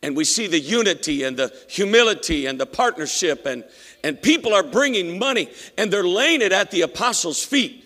and 0.02 0.16
we 0.16 0.24
see 0.24 0.46
the 0.46 0.58
unity 0.58 1.24
and 1.24 1.36
the 1.36 1.54
humility 1.68 2.46
and 2.46 2.58
the 2.58 2.64
partnership, 2.64 3.44
and, 3.44 3.64
and 4.02 4.20
people 4.22 4.54
are 4.54 4.62
bringing 4.62 5.18
money 5.18 5.50
and 5.76 5.92
they're 5.92 6.02
laying 6.02 6.40
it 6.40 6.52
at 6.52 6.70
the 6.70 6.80
apostles' 6.80 7.44
feet. 7.44 7.84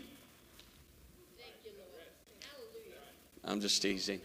I'm 3.45 3.61
just 3.61 3.83
teasing. 3.83 4.21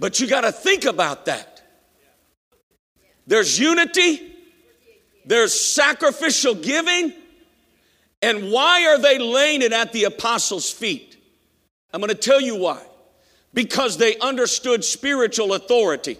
But 0.00 0.18
you 0.18 0.26
got 0.26 0.40
to 0.40 0.50
think 0.50 0.86
about 0.86 1.26
that. 1.26 1.62
There's 3.28 3.60
unity, 3.60 4.34
there's 5.24 5.54
sacrificial 5.54 6.56
giving, 6.56 7.12
and 8.22 8.50
why 8.52 8.86
are 8.86 8.98
they 8.98 9.18
laying 9.18 9.62
it 9.62 9.72
at 9.72 9.92
the 9.92 10.04
apostles' 10.04 10.70
feet? 10.70 11.16
I'm 11.92 12.00
going 12.00 12.08
to 12.08 12.14
tell 12.14 12.40
you 12.40 12.56
why. 12.56 12.82
Because 13.52 13.96
they 13.96 14.18
understood 14.18 14.84
spiritual 14.84 15.54
authority. 15.54 16.18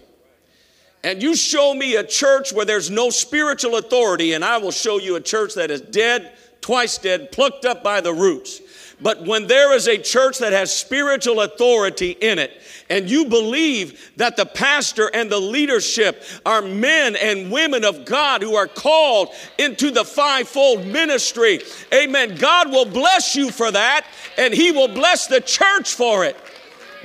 And 1.04 1.22
you 1.22 1.36
show 1.36 1.72
me 1.72 1.96
a 1.96 2.04
church 2.04 2.52
where 2.52 2.66
there's 2.66 2.90
no 2.90 3.10
spiritual 3.10 3.76
authority, 3.76 4.32
and 4.32 4.44
I 4.44 4.58
will 4.58 4.72
show 4.72 4.98
you 4.98 5.16
a 5.16 5.20
church 5.20 5.54
that 5.54 5.70
is 5.70 5.80
dead, 5.80 6.36
twice 6.60 6.98
dead, 6.98 7.32
plucked 7.32 7.64
up 7.64 7.82
by 7.82 8.00
the 8.00 8.12
roots. 8.12 8.60
But 9.02 9.26
when 9.26 9.46
there 9.46 9.74
is 9.74 9.88
a 9.88 9.96
church 9.96 10.38
that 10.38 10.52
has 10.52 10.74
spiritual 10.74 11.40
authority 11.40 12.10
in 12.10 12.38
it, 12.38 12.60
and 12.90 13.08
you 13.08 13.26
believe 13.26 14.12
that 14.16 14.36
the 14.36 14.44
pastor 14.44 15.10
and 15.14 15.30
the 15.30 15.38
leadership 15.38 16.22
are 16.44 16.60
men 16.60 17.16
and 17.16 17.50
women 17.50 17.84
of 17.84 18.04
God 18.04 18.42
who 18.42 18.56
are 18.56 18.66
called 18.66 19.30
into 19.58 19.90
the 19.90 20.04
fivefold 20.04 20.86
ministry, 20.86 21.60
amen, 21.94 22.36
God 22.36 22.70
will 22.70 22.84
bless 22.84 23.34
you 23.34 23.50
for 23.50 23.70
that, 23.70 24.04
and 24.36 24.52
He 24.52 24.70
will 24.70 24.88
bless 24.88 25.26
the 25.26 25.40
church 25.40 25.94
for 25.94 26.24
it. 26.24 26.36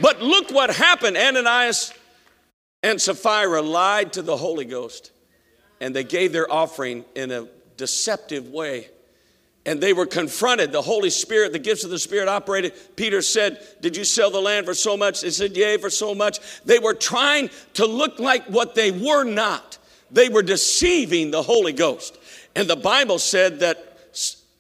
But 0.01 0.21
look 0.21 0.51
what 0.51 0.75
happened. 0.75 1.15
Ananias 1.15 1.93
and 2.83 3.01
Sapphira 3.01 3.61
lied 3.61 4.13
to 4.13 4.21
the 4.21 4.35
Holy 4.35 4.65
Ghost, 4.65 5.11
and 5.79 5.95
they 5.95 6.03
gave 6.03 6.33
their 6.33 6.51
offering 6.51 7.05
in 7.15 7.31
a 7.31 7.47
deceptive 7.77 8.49
way 8.49 8.89
and 9.65 9.81
they 9.81 9.93
were 9.93 10.05
confronted. 10.05 10.71
The 10.71 10.81
Holy 10.81 11.09
Spirit, 11.09 11.51
the 11.51 11.59
gifts 11.59 11.83
of 11.83 11.89
the 11.89 11.99
Spirit 11.99 12.27
operated. 12.27 12.73
Peter 12.95 13.21
said, 13.21 13.59
Did 13.81 13.97
you 13.97 14.03
sell 14.03 14.29
the 14.29 14.41
land 14.41 14.65
for 14.65 14.73
so 14.73 14.95
much? 14.95 15.21
They 15.21 15.31
said, 15.31 15.57
Yea, 15.57 15.77
for 15.77 15.89
so 15.89 16.13
much. 16.13 16.39
They 16.65 16.79
were 16.79 16.93
trying 16.93 17.49
to 17.75 17.85
look 17.85 18.19
like 18.19 18.45
what 18.45 18.75
they 18.75 18.91
were 18.91 19.23
not. 19.23 19.77
They 20.11 20.29
were 20.29 20.43
deceiving 20.43 21.31
the 21.31 21.41
Holy 21.41 21.73
Ghost. 21.73 22.17
And 22.55 22.69
the 22.69 22.75
Bible 22.75 23.19
said 23.19 23.59
that 23.59 23.99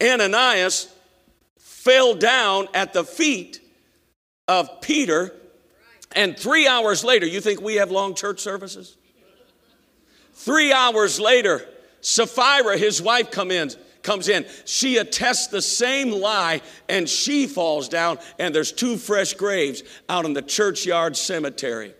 Ananias 0.01 0.91
fell 1.57 2.15
down 2.15 2.67
at 2.73 2.93
the 2.93 3.03
feet 3.03 3.61
of 4.47 4.81
Peter, 4.81 5.33
and 6.13 6.37
three 6.37 6.67
hours 6.67 7.03
later, 7.03 7.25
you 7.25 7.41
think 7.41 7.61
we 7.61 7.75
have 7.75 7.91
long 7.91 8.15
church 8.15 8.39
services? 8.39 8.97
Three 10.33 10.73
hours 10.73 11.19
later, 11.19 11.67
Sapphira, 12.01 12.77
his 12.77 13.01
wife, 13.01 13.31
come 13.31 13.51
in, 13.51 13.71
comes 14.05 14.29
in. 14.29 14.45
She 14.63 14.97
attests 14.97 15.47
the 15.47 15.61
same 15.61 16.11
lie, 16.11 16.61
and 16.87 17.09
she 17.09 17.47
falls 17.47 17.89
down, 17.89 18.19
and 18.39 18.55
there's 18.55 18.71
two 18.71 18.95
fresh 18.95 19.33
graves 19.33 19.83
out 20.07 20.23
in 20.23 20.33
the 20.33 20.41
churchyard 20.41 21.17
cemetery. 21.17 21.93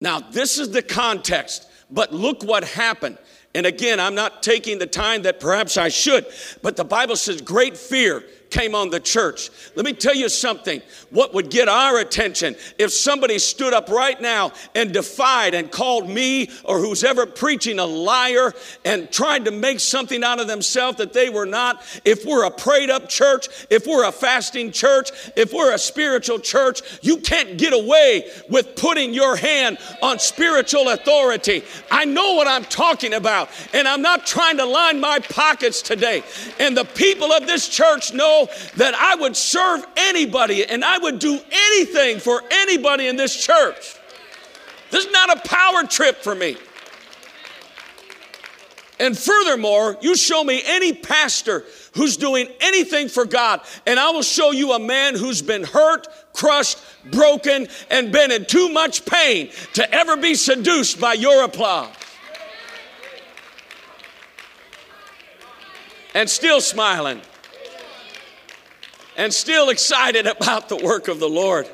Now, 0.00 0.20
this 0.20 0.58
is 0.58 0.70
the 0.70 0.82
context, 0.82 1.66
but 1.90 2.12
look 2.12 2.44
what 2.44 2.62
happened. 2.62 3.18
And 3.54 3.66
again, 3.66 3.98
I'm 3.98 4.14
not 4.14 4.42
taking 4.42 4.78
the 4.78 4.86
time 4.86 5.22
that 5.22 5.40
perhaps 5.40 5.76
I 5.76 5.88
should, 5.88 6.24
but 6.62 6.76
the 6.76 6.84
Bible 6.84 7.16
says 7.16 7.40
great 7.40 7.76
fear 7.76 8.22
came 8.50 8.74
on 8.74 8.90
the 8.90 9.00
church. 9.00 9.50
Let 9.74 9.86
me 9.86 9.92
tell 9.92 10.14
you 10.14 10.28
something. 10.28 10.82
What 11.10 11.34
would 11.34 11.50
get 11.50 11.68
our 11.68 11.98
attention 11.98 12.56
if 12.78 12.92
somebody 12.92 13.38
stood 13.38 13.72
up 13.72 13.88
right 13.88 14.20
now 14.20 14.52
and 14.74 14.92
defied 14.92 15.54
and 15.54 15.70
called 15.70 16.08
me 16.08 16.50
or 16.64 16.78
who's 16.78 17.04
ever 17.04 17.26
preaching 17.26 17.78
a 17.78 17.86
liar 17.86 18.52
and 18.84 19.10
tried 19.10 19.44
to 19.46 19.50
make 19.50 19.80
something 19.80 20.22
out 20.22 20.40
of 20.40 20.48
themselves 20.48 20.98
that 20.98 21.12
they 21.12 21.30
were 21.30 21.46
not? 21.46 21.82
If 22.04 22.24
we're 22.24 22.44
a 22.44 22.50
prayed 22.50 22.90
up 22.90 23.08
church, 23.08 23.48
if 23.70 23.86
we're 23.86 24.04
a 24.06 24.12
fasting 24.12 24.72
church, 24.72 25.10
if 25.36 25.52
we're 25.52 25.74
a 25.74 25.78
spiritual 25.78 26.38
church, 26.38 26.82
you 27.02 27.18
can't 27.18 27.56
get 27.56 27.72
away 27.72 28.30
with 28.48 28.76
putting 28.76 29.14
your 29.14 29.36
hand 29.36 29.78
on 30.02 30.18
spiritual 30.18 30.88
authority. 30.88 31.62
I 31.90 32.04
know 32.04 32.34
what 32.34 32.46
I'm 32.46 32.64
talking 32.64 33.14
about, 33.14 33.48
and 33.72 33.86
I'm 33.86 34.02
not 34.02 34.26
trying 34.26 34.56
to 34.58 34.64
line 34.64 35.00
my 35.00 35.18
pockets 35.20 35.82
today. 35.82 36.22
And 36.58 36.76
the 36.76 36.84
people 36.84 37.32
of 37.32 37.46
this 37.46 37.68
church 37.68 38.12
know 38.12 38.39
that 38.76 38.94
I 38.94 39.16
would 39.16 39.36
serve 39.36 39.84
anybody 39.96 40.64
and 40.64 40.84
I 40.84 40.98
would 40.98 41.18
do 41.18 41.38
anything 41.50 42.18
for 42.18 42.42
anybody 42.50 43.08
in 43.08 43.16
this 43.16 43.34
church. 43.34 43.96
This 44.90 45.06
is 45.06 45.12
not 45.12 45.36
a 45.36 45.48
power 45.48 45.84
trip 45.84 46.16
for 46.16 46.34
me. 46.34 46.56
And 49.00 49.16
furthermore, 49.16 49.96
you 50.02 50.14
show 50.14 50.44
me 50.44 50.62
any 50.66 50.92
pastor 50.92 51.64
who's 51.94 52.18
doing 52.18 52.48
anything 52.60 53.08
for 53.08 53.24
God, 53.24 53.62
and 53.86 53.98
I 53.98 54.10
will 54.10 54.22
show 54.22 54.50
you 54.50 54.72
a 54.72 54.78
man 54.78 55.16
who's 55.16 55.40
been 55.40 55.64
hurt, 55.64 56.06
crushed, 56.34 56.78
broken, 57.10 57.66
and 57.90 58.12
been 58.12 58.30
in 58.30 58.44
too 58.44 58.68
much 58.68 59.06
pain 59.06 59.50
to 59.72 59.90
ever 59.94 60.18
be 60.18 60.34
seduced 60.34 61.00
by 61.00 61.14
your 61.14 61.44
applause. 61.44 61.88
And 66.12 66.28
still 66.28 66.60
smiling 66.60 67.22
and 69.20 69.34
still 69.34 69.68
excited 69.68 70.26
about 70.26 70.70
the 70.70 70.76
work 70.76 71.06
of 71.06 71.20
the 71.20 71.28
Lord. 71.28 71.68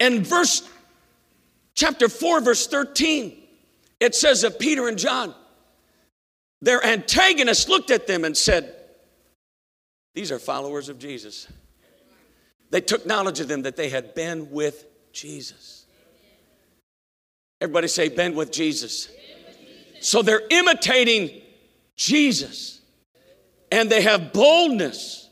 And 0.00 0.26
verse 0.26 0.68
chapter 1.74 2.08
4 2.08 2.40
verse 2.40 2.66
13 2.66 3.40
it 4.00 4.14
says 4.14 4.42
of 4.42 4.58
Peter 4.58 4.88
and 4.88 4.98
John 4.98 5.32
their 6.60 6.84
antagonists 6.84 7.68
looked 7.68 7.92
at 7.92 8.08
them 8.08 8.24
and 8.24 8.36
said 8.36 8.74
these 10.12 10.32
are 10.32 10.40
followers 10.40 10.88
of 10.88 10.98
Jesus. 10.98 11.46
They 12.70 12.80
took 12.80 13.06
knowledge 13.06 13.38
of 13.38 13.46
them 13.46 13.62
that 13.62 13.76
they 13.76 13.88
had 13.88 14.14
been 14.14 14.50
with 14.50 14.86
Jesus. 15.12 15.84
Everybody 17.60 17.86
say, 17.86 18.08
been 18.08 18.34
with 18.34 18.50
Jesus. 18.50 19.08
So 20.00 20.22
they're 20.22 20.42
imitating 20.50 21.42
Jesus 21.94 22.80
and 23.70 23.88
they 23.88 24.02
have 24.02 24.32
boldness 24.32 25.25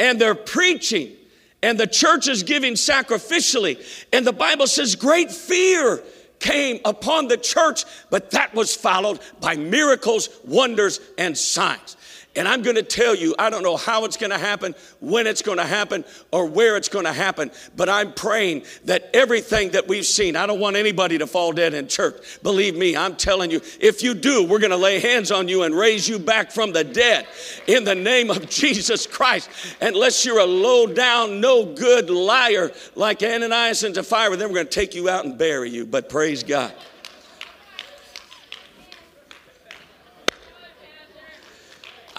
and 0.00 0.20
they're 0.20 0.34
preaching 0.34 1.14
and 1.62 1.78
the 1.78 1.86
church 1.86 2.26
is 2.26 2.42
giving 2.42 2.74
sacrificially. 2.74 3.78
And 4.12 4.26
the 4.26 4.32
Bible 4.32 4.66
says 4.66 4.96
great 4.96 5.30
fear 5.30 6.02
came 6.38 6.80
upon 6.84 7.28
the 7.28 7.36
church, 7.36 7.84
but 8.08 8.30
that 8.30 8.54
was 8.54 8.74
followed 8.74 9.20
by 9.40 9.56
miracles, 9.56 10.30
wonders, 10.44 11.00
and 11.18 11.36
signs. 11.36 11.96
And 12.36 12.46
I'm 12.46 12.62
going 12.62 12.76
to 12.76 12.82
tell 12.84 13.14
you, 13.14 13.34
I 13.40 13.50
don't 13.50 13.64
know 13.64 13.76
how 13.76 14.04
it's 14.04 14.16
going 14.16 14.30
to 14.30 14.38
happen, 14.38 14.76
when 15.00 15.26
it's 15.26 15.42
going 15.42 15.58
to 15.58 15.64
happen, 15.64 16.04
or 16.30 16.46
where 16.46 16.76
it's 16.76 16.88
going 16.88 17.04
to 17.04 17.12
happen, 17.12 17.50
but 17.76 17.88
I'm 17.88 18.12
praying 18.12 18.62
that 18.84 19.10
everything 19.12 19.70
that 19.70 19.88
we've 19.88 20.06
seen, 20.06 20.36
I 20.36 20.46
don't 20.46 20.60
want 20.60 20.76
anybody 20.76 21.18
to 21.18 21.26
fall 21.26 21.52
dead 21.52 21.74
in 21.74 21.88
church. 21.88 22.40
Believe 22.44 22.76
me, 22.76 22.96
I'm 22.96 23.16
telling 23.16 23.50
you, 23.50 23.60
if 23.80 24.02
you 24.02 24.14
do, 24.14 24.44
we're 24.44 24.60
going 24.60 24.70
to 24.70 24.76
lay 24.76 25.00
hands 25.00 25.32
on 25.32 25.48
you 25.48 25.64
and 25.64 25.74
raise 25.74 26.08
you 26.08 26.20
back 26.20 26.52
from 26.52 26.72
the 26.72 26.84
dead 26.84 27.26
in 27.66 27.82
the 27.82 27.96
name 27.96 28.30
of 28.30 28.48
Jesus 28.48 29.08
Christ. 29.08 29.50
Unless 29.80 30.24
you're 30.24 30.38
a 30.38 30.44
low 30.44 30.86
down, 30.86 31.40
no 31.40 31.64
good 31.64 32.10
liar 32.10 32.70
like 32.94 33.24
Ananias 33.24 33.82
and 33.82 33.94
Sapphira, 33.94 34.36
then 34.36 34.48
we're 34.48 34.54
going 34.54 34.66
to 34.66 34.72
take 34.72 34.94
you 34.94 35.08
out 35.08 35.24
and 35.24 35.36
bury 35.36 35.70
you. 35.70 35.84
But 35.84 36.08
praise 36.08 36.44
God. 36.44 36.72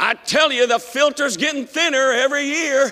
I 0.02 0.16
tell 0.16 0.52
you, 0.52 0.66
the 0.66 0.80
filter's 0.80 1.38
getting 1.38 1.68
thinner 1.68 2.12
every 2.12 2.46
year. 2.46 2.92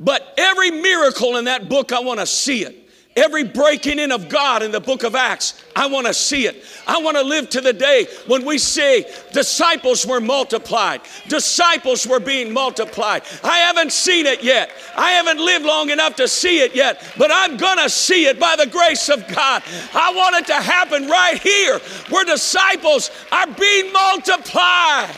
But 0.00 0.34
every 0.38 0.70
miracle 0.70 1.36
in 1.36 1.44
that 1.44 1.68
book, 1.68 1.92
I 1.92 2.00
want 2.00 2.18
to 2.18 2.26
see 2.26 2.64
it. 2.64 2.79
Every 3.16 3.42
breaking 3.42 3.98
in 3.98 4.12
of 4.12 4.28
God 4.28 4.62
in 4.62 4.70
the 4.70 4.80
book 4.80 5.02
of 5.02 5.16
Acts, 5.16 5.64
I 5.74 5.88
want 5.88 6.06
to 6.06 6.14
see 6.14 6.46
it. 6.46 6.64
I 6.86 7.02
want 7.02 7.16
to 7.16 7.24
live 7.24 7.50
to 7.50 7.60
the 7.60 7.72
day 7.72 8.06
when 8.28 8.44
we 8.44 8.56
say 8.56 9.04
disciples 9.32 10.06
were 10.06 10.20
multiplied. 10.20 11.00
Disciples 11.26 12.06
were 12.06 12.20
being 12.20 12.52
multiplied. 12.52 13.22
I 13.42 13.58
haven't 13.58 13.90
seen 13.90 14.26
it 14.26 14.44
yet. 14.44 14.70
I 14.96 15.10
haven't 15.10 15.44
lived 15.44 15.64
long 15.64 15.90
enough 15.90 16.14
to 16.16 16.28
see 16.28 16.60
it 16.60 16.76
yet, 16.76 17.04
but 17.18 17.32
I'm 17.32 17.56
going 17.56 17.78
to 17.78 17.90
see 17.90 18.26
it 18.26 18.38
by 18.38 18.54
the 18.54 18.66
grace 18.66 19.08
of 19.08 19.26
God. 19.26 19.64
I 19.92 20.12
want 20.14 20.36
it 20.36 20.46
to 20.46 20.54
happen 20.54 21.08
right 21.08 21.38
here 21.42 21.80
where 22.10 22.24
disciples 22.24 23.10
are 23.32 23.48
being 23.48 23.92
multiplied. 23.92 25.10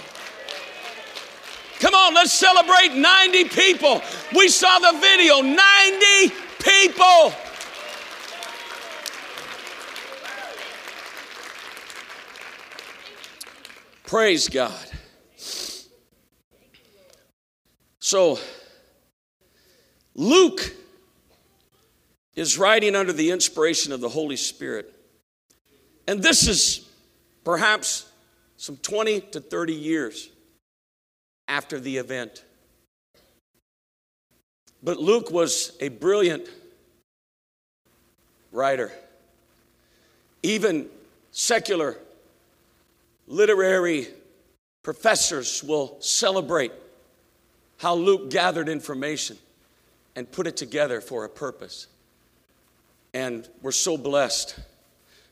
Come 1.79 1.95
on, 1.95 2.15
let's 2.15 2.33
celebrate 2.33 2.95
90 2.95 3.45
people. 3.51 4.01
We 4.35 4.49
saw 4.49 4.79
the 4.79 4.99
video 4.99 5.43
90 5.43 6.35
people. 6.59 7.35
Praise 14.12 14.51
God. 14.51 14.87
So, 17.98 18.38
Luke 20.14 20.77
is 22.37 22.59
writing 22.59 22.94
under 22.94 23.14
the 23.14 23.31
inspiration 23.31 23.90
of 23.90 24.03
the 24.03 24.11
Holy 24.11 24.37
Spirit. 24.37 24.94
And 26.07 26.22
this 26.22 26.46
is 26.46 26.87
perhaps 27.42 28.07
some 28.59 28.77
20 28.77 29.20
to 29.31 29.40
30 29.40 29.72
years 29.72 30.29
after 31.48 31.81
the 31.81 31.96
event. 31.96 32.44
But 34.83 34.98
Luke 34.98 35.31
was 35.31 35.75
a 35.81 35.88
brilliant 35.88 36.51
writer. 38.53 38.92
Even 40.42 40.90
secular 41.31 41.96
literary 43.27 44.09
professors 44.83 45.63
will 45.63 45.97
celebrate 46.01 46.73
how 47.79 47.95
Luke 47.95 48.31
gathered 48.31 48.69
information 48.69 49.37
and 50.15 50.31
put 50.31 50.47
it 50.47 50.57
together 50.57 51.01
for 51.01 51.25
a 51.25 51.29
purpose. 51.29 51.87
And 53.15 53.49
we're 53.61 53.73
so 53.73 53.97
blessed. 53.97 54.59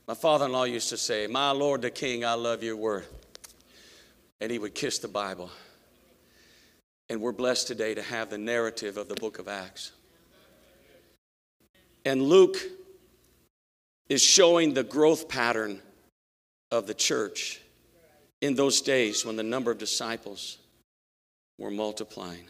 My 0.07 0.15
father 0.15 0.47
in 0.47 0.53
law 0.53 0.65
used 0.65 0.89
to 0.91 0.97
say, 0.97 1.27
My 1.27 1.51
Lord 1.51 1.83
the 1.83 1.91
King, 1.91 2.25
I 2.25 2.35
love 2.35 2.63
your 2.63 2.77
word. 2.77 3.07
And 4.41 4.51
he 4.51 4.59
would 4.59 4.75
kiss 4.75 4.99
the 4.99 5.09
Bible. 5.09 5.51
And 7.09 7.21
we're 7.21 7.33
blessed 7.33 7.67
today 7.67 7.95
to 7.95 8.03
have 8.03 8.31
the 8.31 8.39
narrative 8.39 8.97
of 8.97 9.09
the 9.09 9.15
book 9.15 9.39
of 9.39 9.49
Acts. 9.49 9.93
And 12.05 12.23
Luke 12.23 12.57
is 14.09 14.23
showing 14.23 14.75
the 14.75 14.83
growth 14.83 15.29
pattern 15.29 15.81
of 16.71 16.87
the 16.87 16.95
church 16.95 17.61
in 18.41 18.55
those 18.55 18.81
days 18.81 19.25
when 19.25 19.37
the 19.37 19.43
number 19.43 19.71
of 19.71 19.79
disciples 19.79 20.59
were 21.59 21.71
multiplying. 21.71 22.47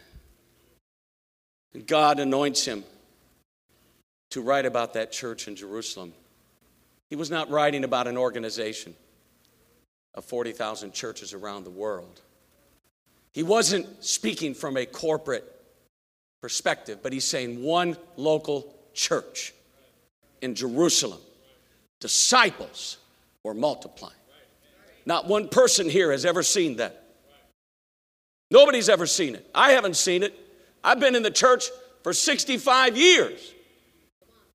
God 1.85 2.19
anoints 2.19 2.65
him 2.65 2.83
to 4.31 4.41
write 4.41 4.65
about 4.65 4.93
that 4.93 5.11
church 5.11 5.47
in 5.47 5.55
Jerusalem. 5.55 6.13
He 7.09 7.15
was 7.15 7.29
not 7.29 7.49
writing 7.49 7.83
about 7.83 8.07
an 8.07 8.17
organization 8.17 8.95
of 10.13 10.25
40,000 10.25 10.93
churches 10.93 11.33
around 11.33 11.63
the 11.63 11.69
world. 11.69 12.21
He 13.33 13.43
wasn't 13.43 14.03
speaking 14.03 14.53
from 14.53 14.75
a 14.77 14.85
corporate 14.85 15.45
perspective, 16.41 16.99
but 17.01 17.13
he's 17.13 17.23
saying 17.25 17.63
one 17.63 17.95
local 18.17 18.73
church 18.93 19.53
in 20.41 20.55
Jerusalem. 20.55 21.19
Disciples 21.99 22.97
were 23.43 23.53
multiplying. 23.53 24.15
Not 25.05 25.27
one 25.27 25.49
person 25.49 25.89
here 25.89 26.11
has 26.11 26.25
ever 26.25 26.43
seen 26.43 26.77
that. 26.77 27.03
Nobody's 28.49 28.89
ever 28.89 29.05
seen 29.05 29.35
it. 29.35 29.49
I 29.55 29.71
haven't 29.71 29.95
seen 29.95 30.23
it. 30.23 30.37
I've 30.83 30.99
been 30.99 31.15
in 31.15 31.23
the 31.23 31.31
church 31.31 31.65
for 32.03 32.13
65 32.13 32.97
years, 32.97 33.53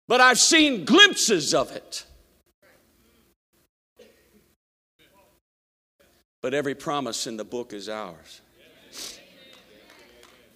but 0.06 0.20
I've 0.20 0.38
seen 0.38 0.85
glimpses 0.85 1.54
of 1.54 1.72
it. 1.72 2.04
But 6.42 6.54
every 6.54 6.74
promise 6.74 7.26
in 7.26 7.37
the 7.37 7.44
book 7.44 7.72
is 7.72 7.88
ours. 7.88 8.40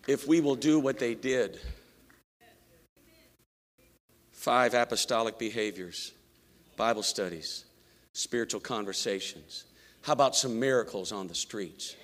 If 0.06 0.26
we 0.26 0.40
will 0.40 0.56
do 0.56 0.78
what 0.78 0.98
they 0.98 1.14
did, 1.14 1.60
five 4.32 4.74
apostolic 4.74 5.38
behaviors, 5.38 6.12
Bible 6.76 7.02
studies, 7.02 7.64
spiritual 8.12 8.60
conversations. 8.60 9.64
How 10.02 10.14
about 10.14 10.34
some 10.34 10.58
miracles 10.58 11.12
on 11.12 11.28
the 11.28 11.34
streets? 11.34 11.96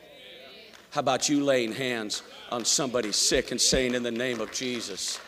How 0.91 1.01
about 1.01 1.29
you 1.29 1.45
laying 1.45 1.73
hands 1.73 2.23
on 2.51 2.65
somebody 2.65 3.13
sick 3.13 3.51
and 3.51 3.61
saying, 3.61 3.95
In 3.95 4.03
the 4.03 4.11
name 4.11 4.41
of 4.41 4.53
Jesus? 4.53 5.19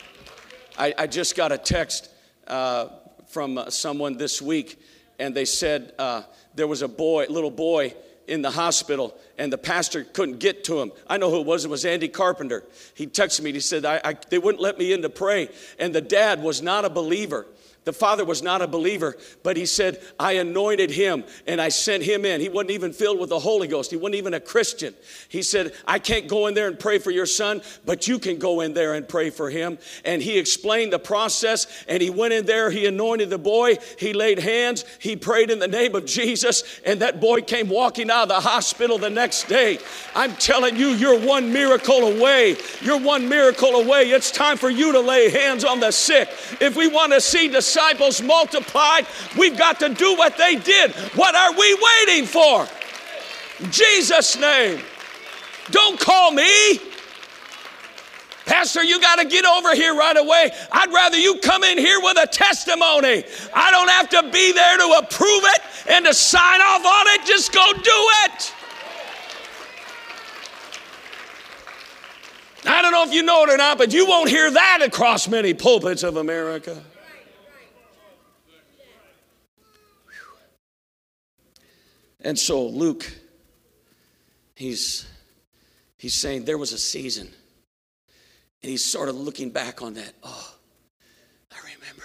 I, 0.79 0.95
I 0.97 1.07
just 1.07 1.37
got 1.37 1.51
a 1.51 1.59
text 1.59 2.11
uh, 2.47 2.89
from 3.29 3.59
uh, 3.59 3.71
someone 3.71 4.17
this 4.17 4.41
week, 4.41 4.81
and 5.19 5.35
they 5.35 5.45
said 5.45 5.93
uh, 5.99 6.23
there 6.55 6.67
was 6.67 6.83
a 6.83 6.89
boy, 6.89 7.27
little 7.29 7.51
boy, 7.51 7.95
in 8.29 8.43
the 8.43 8.51
hospital 8.51 9.19
and 9.39 9.53
the 9.53 9.59
pastor 9.59 10.05
couldn't 10.05 10.39
get 10.39 10.63
to 10.65 10.81
him. 10.81 10.93
I 11.09 11.17
know 11.17 11.31
who 11.31 11.41
it 11.41 11.47
was. 11.47 11.65
It 11.65 11.71
was 11.71 11.85
Andy 11.85 12.09
Carpenter. 12.09 12.63
He 12.95 13.07
texted 13.07 13.41
me. 13.41 13.53
He 13.53 13.61
said, 13.61 13.85
I, 13.85 14.01
I, 14.05 14.17
they 14.29 14.39
wouldn't 14.39 14.63
let 14.63 14.79
me 14.79 14.93
in 14.93 15.03
to 15.03 15.09
pray. 15.09 15.49
And 15.79 15.95
the 15.95 16.03
dad 16.03 16.43
was 16.43 16.61
not 16.61 16.85
a 16.85 16.91
believer. 16.91 17.47
The 17.88 17.94
father 17.94 18.27
was 18.27 18.42
not 18.42 18.61
a 18.61 18.66
believer, 18.66 19.16
but 19.42 19.57
he 19.57 19.64
said, 19.64 19.98
I 20.20 20.33
anointed 20.33 20.90
him 20.90 21.24
and 21.46 21.59
I 21.59 21.70
sent 21.70 22.03
him 22.03 22.27
in. 22.27 22.38
He 22.38 22.51
wasn't 22.51 22.72
even 22.72 22.92
filled 22.92 23.18
with 23.18 23.31
the 23.31 23.38
Holy 23.38 23.66
Ghost. 23.66 23.90
He 23.90 23.96
wasn't 23.96 24.16
even 24.16 24.35
a 24.35 24.40
Christian. 24.40 24.94
He 25.31 25.40
said, 25.40 25.72
I 25.87 25.98
can't 25.98 26.29
go 26.29 26.48
in 26.48 26.53
there 26.53 26.68
and 26.68 26.79
pray 26.79 26.98
for 26.98 27.11
your 27.11 27.24
son, 27.24 27.62
but 27.87 28.07
you 28.07 28.18
can 28.18 28.38
go 28.38 28.61
in 28.61 28.74
there 28.74 28.92
and 28.92 29.09
pray 29.09 29.31
for 29.31 29.48
him. 29.48 29.79
And 30.05 30.20
he 30.20 30.38
explained 30.38 30.92
the 30.92 30.98
process 30.98 31.66
and 31.88 32.03
he 32.03 32.11
went 32.11 32.35
in 32.35 32.44
there. 32.44 32.70
He 32.70 32.85
anointed 32.85 33.31
the 33.31 33.38
boy. 33.38 33.79
He 33.98 34.12
laid 34.12 34.38
hands. 34.38 34.85
He 34.98 35.16
prayed 35.16 35.51
in 35.51 35.59
the 35.59 35.66
name 35.66 35.94
of 35.94 36.05
Jesus. 36.05 36.83
And 36.85 37.01
that 37.01 37.22
boy 37.22 37.40
came 37.40 37.70
walking 37.70 38.11
out 38.11 38.24
of 38.24 38.29
the 38.29 38.40
hospital 38.40 38.98
the 38.98 39.09
next 39.09 39.44
day. 39.44 39.79
I'm 40.14 40.35
telling 40.35 40.77
you, 40.77 40.88
you're 40.88 41.18
one 41.18 41.55
miracle 41.55 42.07
away. 42.07 42.59
You're 42.83 43.01
one 43.01 43.31
miracle 43.31 43.77
away. 43.77 44.11
It's 44.11 44.31
time 44.31 44.59
for 44.59 44.68
you 44.68 44.92
to 44.92 45.01
lay 45.01 45.31
hands 45.31 45.64
on 45.64 45.81
the 45.81 45.90
sick. 45.90 46.29
If 46.61 46.77
we 46.77 46.87
want 46.87 47.14
to 47.14 47.20
see 47.22 47.48
the 47.48 47.62
disciples 47.79 48.21
multiplied, 48.23 49.07
we've 49.38 49.57
got 49.57 49.79
to 49.81 49.88
do 49.88 50.17
what 50.17 50.37
they 50.37 50.57
did. 50.57 50.93
What 51.14 51.35
are 51.35 51.53
we 51.53 51.79
waiting 52.07 52.27
for? 52.27 52.67
In 53.61 53.71
Jesus' 53.71 54.38
name. 54.38 54.81
Don't 55.71 55.99
call 56.01 56.33
me. 56.33 56.81
Pastor, 58.47 58.83
you 58.83 59.01
got 59.01 59.17
to 59.17 59.27
get 59.27 59.45
over 59.45 59.75
here 59.75 59.95
right 59.95 60.17
away. 60.17 60.51
I'd 60.73 60.93
rather 60.93 61.19
you 61.19 61.38
come 61.38 61.62
in 61.62 61.77
here 61.77 62.01
with 62.01 62.17
a 62.19 62.27
testimony. 62.27 63.25
I 63.55 63.71
don't 63.71 63.91
have 63.91 64.09
to 64.11 64.23
be 64.31 64.53
there 64.53 64.79
to 64.79 65.03
approve 65.05 65.43
it 65.45 65.61
and 65.88 66.07
to 66.07 66.14
sign 66.14 66.61
off 66.61 66.85
on 66.85 67.07
it. 67.09 67.27
Just 67.27 67.53
go 67.53 67.73
do 67.75 68.09
it. 68.25 68.55
I 72.67 72.83
don't 72.83 72.93
know 72.93 73.05
if 73.05 73.12
you 73.12 73.23
know 73.23 73.45
it 73.45 73.51
or 73.51 73.57
not, 73.57 73.79
but 73.79 73.93
you 73.93 74.07
won't 74.07 74.31
hear 74.31 74.51
that 74.51 74.81
across 74.83 75.29
many 75.29 75.55
pulpits 75.55 76.03
of 76.03 76.17
America. 76.17 76.83
And 82.29 82.38
so 82.38 82.67
Luke, 82.67 83.11
he's, 84.55 85.07
he's 85.97 86.12
saying 86.12 86.45
there 86.45 86.59
was 86.59 86.75
a 86.75 86.79
season. 86.79 87.27
And 88.62 88.71
he's 88.71 88.85
sort 88.85 89.09
of 89.09 89.17
looking 89.17 89.49
back 89.49 89.81
on 89.81 89.95
that. 89.95 90.12
Oh, 90.23 90.55
I 91.51 91.57
remember 91.57 92.05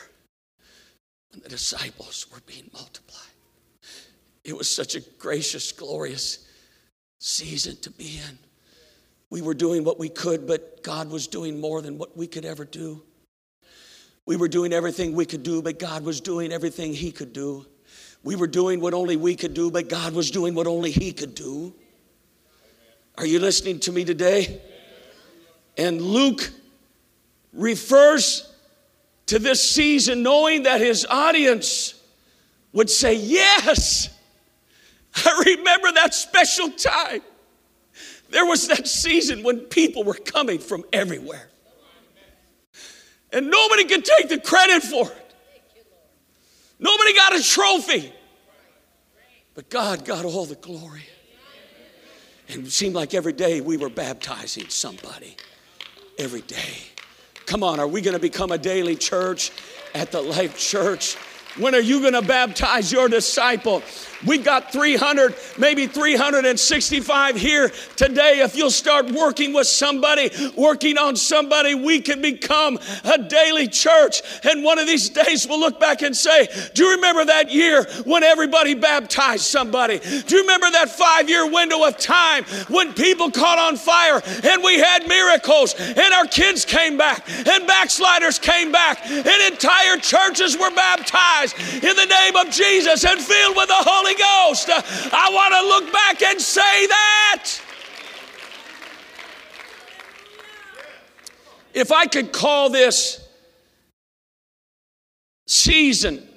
when 1.29 1.41
the 1.41 1.49
disciples 1.49 2.25
were 2.31 2.39
being 2.45 2.69
multiplied. 2.71 3.33
It 4.45 4.55
was 4.57 4.73
such 4.73 4.95
a 4.95 5.01
gracious, 5.01 5.73
glorious 5.73 6.47
season 7.19 7.75
to 7.81 7.91
be 7.91 8.21
in. 8.25 8.39
We 9.29 9.41
were 9.41 9.53
doing 9.53 9.83
what 9.83 9.99
we 9.99 10.07
could, 10.07 10.47
but 10.47 10.83
God 10.83 11.09
was 11.09 11.27
doing 11.27 11.59
more 11.59 11.81
than 11.81 11.97
what 11.97 12.15
we 12.15 12.27
could 12.27 12.45
ever 12.45 12.63
do. 12.63 13.03
We 14.25 14.37
were 14.37 14.47
doing 14.47 14.71
everything 14.71 15.15
we 15.15 15.25
could 15.25 15.43
do, 15.43 15.61
but 15.61 15.79
God 15.79 16.05
was 16.05 16.21
doing 16.21 16.53
everything 16.53 16.93
He 16.93 17.11
could 17.11 17.33
do. 17.33 17.65
We 18.23 18.35
were 18.35 18.47
doing 18.47 18.79
what 18.79 18.93
only 18.93 19.17
we 19.17 19.35
could 19.35 19.53
do, 19.53 19.69
but 19.69 19.89
God 19.89 20.13
was 20.13 20.31
doing 20.31 20.55
what 20.55 20.67
only 20.67 20.91
He 20.91 21.11
could 21.11 21.35
do. 21.35 21.73
Are 23.17 23.25
you 23.25 23.39
listening 23.39 23.79
to 23.81 23.91
me 23.91 24.05
today? 24.05 24.61
And 25.77 26.01
Luke 26.01 26.49
refers 27.51 28.51
to 29.27 29.39
this 29.39 29.67
season 29.67 30.23
knowing 30.23 30.63
that 30.63 30.81
his 30.81 31.05
audience 31.09 31.99
would 32.71 32.89
say, 32.89 33.13
Yes. 33.13 34.09
I 35.15 35.43
remember 35.45 35.91
that 35.91 36.15
special 36.15 36.71
time. 36.71 37.21
There 38.31 38.47
was 38.47 38.67
that 38.67 38.87
season 38.87 39.43
when 39.43 39.59
people 39.59 40.03
were 40.03 40.15
coming 40.15 40.57
from 40.57 40.83
everywhere. 40.91 41.49
And 43.31 43.51
nobody 43.51 43.85
could 43.85 44.03
take 44.03 44.29
the 44.29 44.39
credit 44.39 44.81
for 44.81 45.05
it. 45.11 45.22
Nobody 46.83 47.13
got 47.13 47.33
a 47.33 47.41
trophy. 47.41 48.11
But 49.55 49.69
God 49.69 50.03
got 50.03 50.25
all 50.25 50.45
the 50.45 50.55
glory. 50.55 51.03
And 52.49 52.67
it 52.67 52.71
seemed 52.71 52.93
like 52.93 53.13
every 53.13 53.31
day 53.31 53.61
we 53.61 53.77
were 53.77 53.89
baptizing 53.89 54.67
somebody. 54.67 55.37
Every 56.19 56.41
day. 56.41 56.75
Come 57.45 57.63
on, 57.63 57.79
are 57.79 57.87
we 57.87 58.01
going 58.01 58.15
to 58.15 58.19
become 58.19 58.51
a 58.51 58.57
daily 58.57 58.97
church 58.97 59.51
at 59.95 60.11
the 60.11 60.21
Life 60.21 60.57
Church? 60.57 61.15
When 61.57 61.73
are 61.73 61.79
you 61.79 62.01
going 62.01 62.13
to 62.13 62.21
baptize 62.21 62.91
your 62.91 63.07
disciple? 63.07 63.81
We 64.25 64.37
got 64.37 64.71
300, 64.71 65.35
maybe 65.57 65.87
365 65.87 67.35
here 67.35 67.69
today. 67.95 68.39
If 68.39 68.55
you'll 68.55 68.71
start 68.71 69.11
working 69.11 69.53
with 69.53 69.67
somebody, 69.67 70.31
working 70.55 70.97
on 70.97 71.15
somebody, 71.15 71.75
we 71.75 71.99
can 71.99 72.21
become 72.21 72.79
a 73.03 73.17
daily 73.17 73.67
church. 73.67 74.21
And 74.43 74.63
one 74.63 74.79
of 74.79 74.87
these 74.87 75.09
days 75.09 75.47
we'll 75.47 75.59
look 75.59 75.79
back 75.79 76.01
and 76.01 76.15
say, 76.15 76.47
Do 76.73 76.83
you 76.83 76.95
remember 76.95 77.25
that 77.25 77.51
year 77.51 77.83
when 78.05 78.23
everybody 78.23 78.73
baptized 78.73 79.43
somebody? 79.43 79.99
Do 79.99 80.35
you 80.35 80.41
remember 80.41 80.71
that 80.71 80.89
five 80.89 81.29
year 81.29 81.49
window 81.49 81.83
of 81.85 81.97
time 81.97 82.43
when 82.69 82.93
people 82.93 83.31
caught 83.31 83.59
on 83.59 83.77
fire 83.77 84.21
and 84.43 84.63
we 84.63 84.79
had 84.79 85.07
miracles 85.07 85.75
and 85.77 86.13
our 86.13 86.25
kids 86.25 86.65
came 86.65 86.97
back 86.97 87.29
and 87.29 87.67
backsliders 87.67 88.39
came 88.39 88.71
back 88.71 89.05
and 89.09 89.53
entire 89.53 89.97
churches 89.97 90.57
were 90.57 90.71
baptized 90.71 91.57
in 91.83 91.95
the 91.95 92.05
name 92.05 92.35
of 92.35 92.49
Jesus 92.49 93.03
and 93.05 93.19
filled 93.19 93.55
with 93.55 93.67
the 93.67 93.73
Holy 93.75 94.12
Ghost. 94.17 94.69
I 94.69 95.29
want 95.31 95.53
to 95.53 95.61
look 95.67 95.93
back 95.93 96.21
and 96.21 96.41
say 96.41 96.87
that. 96.87 97.49
If 101.73 101.91
I 101.91 102.05
could 102.05 102.31
call 102.31 102.69
this 102.69 103.27
season 105.47 106.27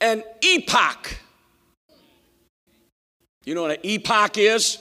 an 0.00 0.24
epoch, 0.42 1.16
you 3.44 3.54
know 3.54 3.62
what 3.62 3.72
an 3.72 3.80
epoch 3.84 4.38
is? 4.38 4.78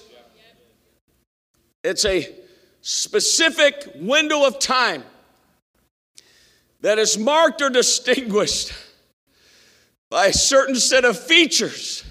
It's 1.84 2.06
a 2.06 2.34
specific 2.82 3.92
window 3.96 4.46
of 4.46 4.60
time 4.60 5.04
that 6.82 7.00
is 7.00 7.18
marked 7.18 7.62
or 7.62 7.70
distinguished 7.70 8.74
by 10.14 10.28
a 10.28 10.34
certain 10.34 10.76
set 10.76 11.06
of 11.06 11.18
features 11.18 12.04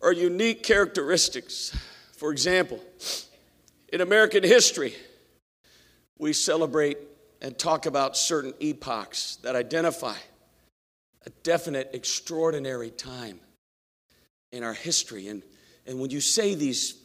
or 0.00 0.12
unique 0.12 0.64
characteristics. 0.64 1.72
For 2.16 2.32
example, 2.32 2.80
in 3.92 4.00
American 4.00 4.42
history, 4.42 4.96
we 6.18 6.32
celebrate 6.32 6.98
and 7.40 7.56
talk 7.56 7.86
about 7.86 8.16
certain 8.16 8.52
epochs 8.58 9.36
that 9.44 9.54
identify 9.54 10.16
a 11.24 11.30
definite, 11.44 11.90
extraordinary 11.92 12.90
time 12.90 13.38
in 14.50 14.64
our 14.64 14.74
history. 14.74 15.28
And, 15.28 15.44
and 15.86 16.00
when 16.00 16.10
you 16.10 16.20
say 16.20 16.56
these 16.56 17.00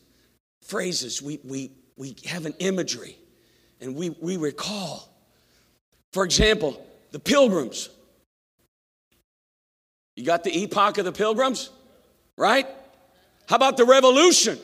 phrases, 0.64 1.22
we, 1.22 1.40
we, 1.44 1.70
we 1.98 2.16
have 2.26 2.48
an 2.48 2.56
imagery 2.58 3.16
and 3.80 3.96
we, 3.96 4.10
we 4.10 4.38
recall. 4.38 5.08
For 6.14 6.26
example, 6.26 6.84
the 7.12 7.20
pilgrims 7.20 7.92
you 10.16 10.24
got 10.24 10.44
the 10.44 10.64
epoch 10.64 10.98
of 10.98 11.06
the 11.06 11.12
pilgrims, 11.12 11.70
right? 12.38 12.68
How 13.48 13.56
about 13.56 13.78
the 13.78 13.86
revolution? 13.86 14.58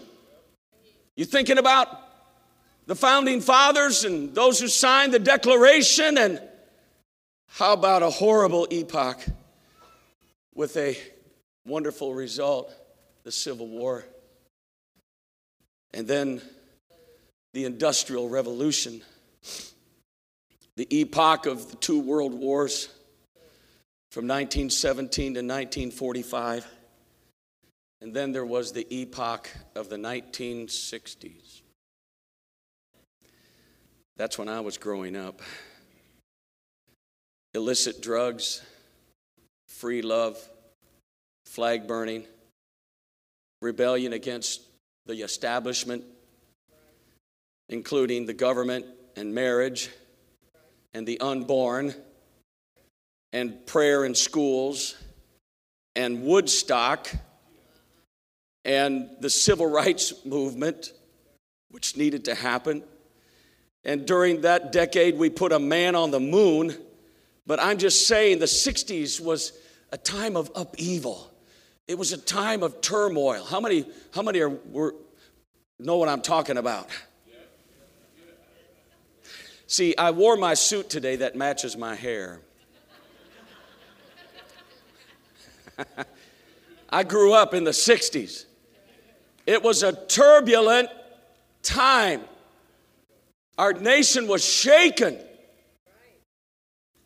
You 1.16 1.26
thinking 1.26 1.58
about 1.58 1.88
the 2.88 2.96
founding 2.96 3.42
fathers 3.42 4.04
and 4.06 4.34
those 4.34 4.60
who 4.60 4.68
signed 4.68 5.14
the 5.14 5.20
Declaration? 5.20 6.18
And 6.18 6.42
how 7.48 7.74
about 7.74 8.02
a 8.02 8.10
horrible 8.10 8.68
epoch 8.72 9.20
with 10.56 10.76
a 10.78 10.98
wonderful 11.66 12.14
result? 12.14 12.74
the 13.24 13.32
Civil 13.32 13.68
War, 13.68 14.04
and 15.94 16.08
then 16.08 16.42
the 17.54 17.66
Industrial 17.66 18.28
Revolution, 18.28 19.02
the 20.76 20.88
epoch 20.96 21.46
of 21.46 21.70
the 21.70 21.78
two 21.78 22.00
world 22.00 22.34
wars 22.34 22.90
from 24.12 24.26
1917 24.26 25.36
to 25.36 25.40
1945. 25.40 26.68
And 28.02 28.14
then 28.14 28.34
there 28.34 28.46
was 28.46 28.74
the 28.74 28.86
epoch 28.94 29.50
of 29.74 29.88
the 29.88 29.96
1960s. 29.96 31.62
That's 34.18 34.38
when 34.38 34.50
I 34.50 34.60
was 34.60 34.78
growing 34.78 35.16
up. 35.16 35.42
Illicit 37.54 38.02
drugs, 38.02 38.62
free 39.68 40.02
love, 40.02 40.38
flag 41.46 41.88
burning, 41.88 42.26
rebellion 43.62 44.12
against 44.12 44.62
the 45.06 45.22
establishment, 45.22 46.04
including 47.70 48.26
the 48.26 48.34
government 48.34 48.86
and 49.16 49.34
marriage 49.34 49.90
and 50.94 51.08
the 51.08 51.20
unborn, 51.22 51.94
and 53.34 53.66
prayer 53.66 54.06
in 54.06 54.16
schools, 54.16 54.96
and 55.96 56.24
Woodstock, 56.24 57.10
and 58.64 59.10
the 59.20 59.30
civil 59.30 59.70
rights 59.70 60.14
movement, 60.26 60.94
which 61.70 61.98
needed 61.98 62.26
to 62.26 62.36
happen. 62.36 62.84
And 63.84 64.06
during 64.06 64.42
that 64.42 64.72
decade, 64.72 65.18
we 65.18 65.30
put 65.30 65.52
a 65.52 65.60
man 65.60 65.96
on 65.96 66.12
the 66.12 66.20
moon. 66.20 66.76
But 67.48 67.60
I'm 67.60 67.78
just 67.78 68.08
saying, 68.08 68.40
the 68.40 68.46
60s 68.46 69.20
was 69.20 69.54
a 69.92 69.98
time 69.98 70.36
of 70.36 70.52
upheaval. 70.56 71.32
It 71.88 71.98
was 71.98 72.14
a 72.14 72.18
time 72.18 72.64
of 72.64 72.82
turmoil. 72.82 73.44
How 73.44 73.60
many, 73.60 73.86
how 74.14 74.22
many 74.22 74.40
are, 74.42 74.50
were, 74.50 74.96
know 75.80 75.98
what 75.98 76.10
I'm 76.10 76.22
talking 76.22 76.58
about? 76.58 76.90
See, 79.66 79.96
I 79.98 80.12
wore 80.12 80.36
my 80.36 80.54
suit 80.54 80.90
today 80.90 81.16
that 81.18 81.36
matches 81.36 81.78
my 81.78 81.96
hair. 81.96 82.42
I 86.90 87.04
grew 87.04 87.34
up 87.34 87.54
in 87.54 87.64
the 87.64 87.72
60s. 87.72 88.46
It 89.46 89.64
was 89.64 89.84
a 89.84 89.94
turbulent 89.94 90.90
time. 91.64 92.22
Our 93.58 93.74
nation 93.74 94.28
was 94.28 94.44
shaken. 94.44 95.18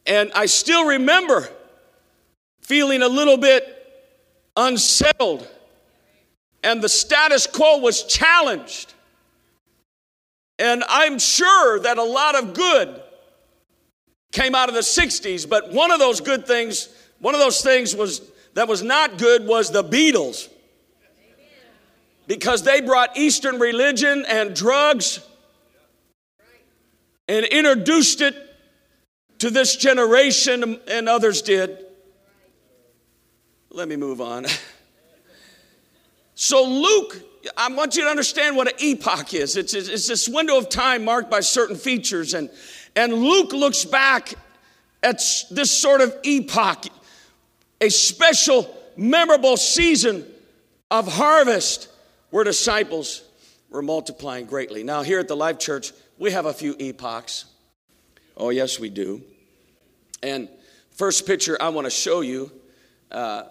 And 0.05 0.31
I 0.33 0.45
still 0.45 0.85
remember 0.85 1.49
feeling 2.61 3.01
a 3.01 3.07
little 3.07 3.37
bit 3.37 3.71
unsettled, 4.55 5.47
and 6.63 6.81
the 6.81 6.89
status 6.89 7.47
quo 7.47 7.79
was 7.79 8.03
challenged. 8.03 8.93
And 10.57 10.83
I'm 10.87 11.19
sure 11.19 11.79
that 11.81 11.97
a 11.97 12.03
lot 12.03 12.35
of 12.35 12.53
good 12.53 13.01
came 14.31 14.55
out 14.55 14.69
of 14.69 14.75
the 14.75 14.81
60s, 14.81 15.47
but 15.47 15.71
one 15.71 15.91
of 15.91 15.99
those 15.99 16.21
good 16.21 16.47
things, 16.47 16.89
one 17.19 17.33
of 17.33 17.39
those 17.39 17.61
things 17.61 17.95
was 17.95 18.21
that 18.55 18.67
was 18.67 18.81
not 18.81 19.17
good 19.17 19.45
was 19.45 19.71
the 19.71 19.83
Beatles. 19.83 20.49
Because 22.27 22.63
they 22.63 22.81
brought 22.81 23.15
Eastern 23.15 23.59
religion 23.59 24.25
and 24.27 24.55
drugs 24.55 25.19
and 27.27 27.45
introduced 27.45 28.21
it 28.21 28.35
to 29.39 29.49
this 29.49 29.75
generation, 29.75 30.79
and 30.87 31.07
others 31.07 31.41
did. 31.41 31.85
Let 33.69 33.87
me 33.87 33.95
move 33.95 34.21
on. 34.21 34.45
So, 36.37 36.65
Luke, 36.65 37.21
I 37.55 37.71
want 37.71 37.95
you 37.95 38.03
to 38.03 38.09
understand 38.09 38.57
what 38.57 38.67
an 38.67 38.73
epoch 38.79 39.33
is. 39.33 39.55
It's, 39.55 39.73
it's 39.73 40.05
this 40.05 40.27
window 40.27 40.57
of 40.57 40.67
time 40.67 41.05
marked 41.05 41.31
by 41.31 41.39
certain 41.39 41.77
features. 41.77 42.33
And, 42.33 42.49
and 42.93 43.13
Luke 43.13 43.53
looks 43.53 43.85
back 43.85 44.33
at 45.01 45.21
this 45.49 45.71
sort 45.71 46.01
of 46.01 46.13
epoch, 46.23 46.87
a 47.81 47.89
special, 47.89 48.75
memorable 48.95 49.57
season 49.57 50.25
of 50.91 51.07
harvest 51.07 51.89
where 52.29 52.43
disciples 52.43 53.23
were 53.69 53.81
multiplying 53.81 54.45
greatly. 54.45 54.83
Now, 54.83 55.01
here 55.01 55.19
at 55.19 55.27
the 55.27 55.35
Life 55.35 55.59
Church, 55.59 55.91
we 56.17 56.31
have 56.31 56.45
a 56.45 56.53
few 56.53 56.75
epochs. 56.79 57.45
Oh, 58.37 58.49
yes, 58.49 58.79
we 58.79 58.89
do. 58.89 59.21
And 60.23 60.49
first 60.91 61.27
picture 61.27 61.57
I 61.61 61.69
want 61.69 61.85
to 61.85 61.91
show 61.91 62.21
you 62.21 62.51
uh, 63.11 63.43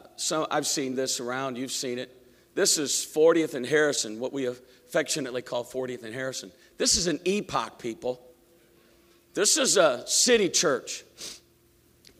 I've 0.50 0.66
seen 0.66 0.94
this 0.94 1.20
around, 1.20 1.56
you've 1.56 1.72
seen 1.72 1.98
it. 1.98 2.10
This 2.54 2.78
is 2.78 2.92
40th 2.92 3.54
and 3.54 3.66
Harrison, 3.66 4.20
what 4.20 4.32
we 4.32 4.46
affectionately 4.46 5.42
call 5.42 5.64
40th 5.64 6.04
and 6.04 6.14
Harrison. 6.14 6.52
This 6.76 6.96
is 6.96 7.06
an 7.06 7.18
epoch, 7.24 7.78
people. 7.78 8.20
This 9.32 9.56
is 9.56 9.76
a 9.76 10.06
city 10.06 10.48
church. 10.48 11.04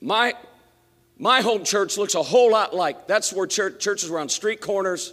My, 0.01 0.35
my 1.19 1.41
home 1.41 1.65
church 1.65 1.97
looks 1.97 2.15
a 2.15 2.23
whole 2.23 2.51
lot 2.51 2.75
like 2.75 3.07
that's 3.07 3.33
where 3.33 3.47
church, 3.47 3.79
churches 3.81 4.11
were 4.11 4.19
on 4.19 4.29
street 4.29 4.61
corners. 4.61 5.13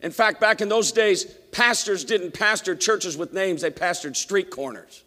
In 0.00 0.12
fact, 0.12 0.40
back 0.40 0.60
in 0.60 0.68
those 0.68 0.92
days, 0.92 1.24
pastors 1.52 2.04
didn't 2.04 2.32
pastor 2.32 2.74
churches 2.74 3.16
with 3.16 3.32
names, 3.32 3.62
they 3.62 3.70
pastored 3.70 4.16
street 4.16 4.50
corners. 4.50 5.02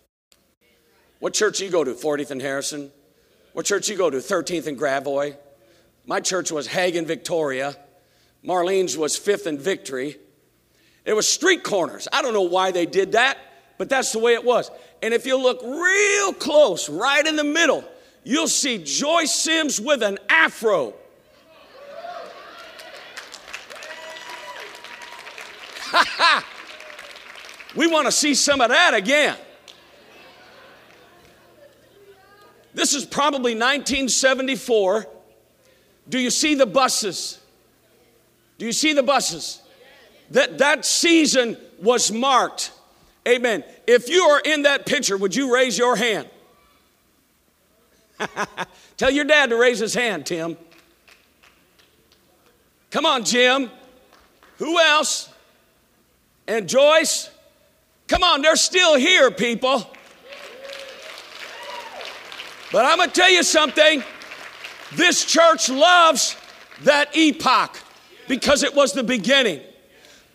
What 1.20 1.34
church 1.34 1.62
you 1.62 1.70
go 1.70 1.84
to? 1.84 1.94
40th 1.94 2.32
and 2.32 2.42
Harrison? 2.42 2.92
What 3.54 3.66
church 3.66 3.88
you 3.90 3.96
go 3.96 4.10
to? 4.10 4.18
13th 4.18 4.68
and 4.68 4.78
Gravois? 4.78 5.36
My 6.06 6.20
church 6.20 6.52
was 6.52 6.68
Hagen 6.68 7.06
Victoria. 7.06 7.76
Marlene's 8.46 8.98
was 8.98 9.18
Fifth 9.18 9.46
and 9.46 9.60
Victory. 9.60 10.18
It 11.06 11.14
was 11.14 11.28
street 11.28 11.64
corners. 11.64 12.08
I 12.12 12.22
don't 12.22 12.34
know 12.34 12.42
why 12.42 12.72
they 12.72 12.86
did 12.86 13.14
that, 13.14 13.38
but 13.78 13.90
that's 13.90 14.12
the 14.12 14.20
way 14.20 14.34
it 14.34 14.44
was. 14.44 14.70
And 15.02 15.14
if 15.14 15.26
you 15.26 15.42
look 15.42 15.62
real 15.64 16.34
close, 16.34 16.90
right 16.90 17.26
in 17.26 17.36
the 17.36 17.44
middle, 17.44 17.84
you'll 18.24 18.48
see 18.48 18.78
Joyce 18.84 19.34
Sims 19.34 19.80
with 19.80 20.04
an 20.04 20.20
afro. 20.30 20.94
we 27.76 27.88
want 27.88 28.06
to 28.08 28.12
see 28.12 28.34
some 28.34 28.62
of 28.62 28.70
that 28.70 28.94
again. 28.94 29.38
This 32.74 32.94
is 32.96 33.06
probably 33.06 33.54
1974. 33.54 35.06
Do 36.10 36.20
you 36.20 36.30
see 36.32 36.56
the 36.56 36.66
buses? 36.66 37.40
Do 38.58 38.66
you 38.66 38.72
see 38.72 38.94
the 38.94 39.04
buses? 39.04 39.62
That, 40.32 40.58
that 40.58 40.86
season 40.86 41.58
was 41.80 42.12
marked. 42.12 42.72
Amen. 43.28 43.64
If 43.88 44.10
you 44.10 44.24
are 44.24 44.40
in 44.40 44.64
that 44.64 44.86
picture, 44.86 45.16
would 45.18 45.36
you 45.36 45.54
raise 45.54 45.78
your 45.78 45.96
hand? 45.96 46.28
Tell 48.98 49.12
your 49.12 49.26
dad 49.26 49.50
to 49.50 49.58
raise 49.58 49.80
his 49.80 49.94
hand, 49.94 50.26
Tim. 50.26 50.58
Come 52.92 53.06
on, 53.06 53.24
Jim. 53.24 53.72
Who 54.58 54.80
else? 54.80 55.30
And 56.48 56.70
Joyce? 56.70 57.30
Come 58.08 58.24
on, 58.24 58.42
they're 58.42 58.56
still 58.56 58.96
here, 58.96 59.32
people. 59.32 59.90
But 62.72 62.86
I'm 62.86 62.98
going 62.98 63.10
to 63.10 63.16
tell 63.16 63.32
you 63.32 63.44
something. 63.44 64.04
This 64.94 65.26
church 65.26 65.70
loves 65.70 66.36
that 66.82 67.16
epoch 67.16 67.78
because 68.28 68.64
it 68.64 68.76
was 68.76 68.94
the 68.94 69.04
beginning. 69.04 69.62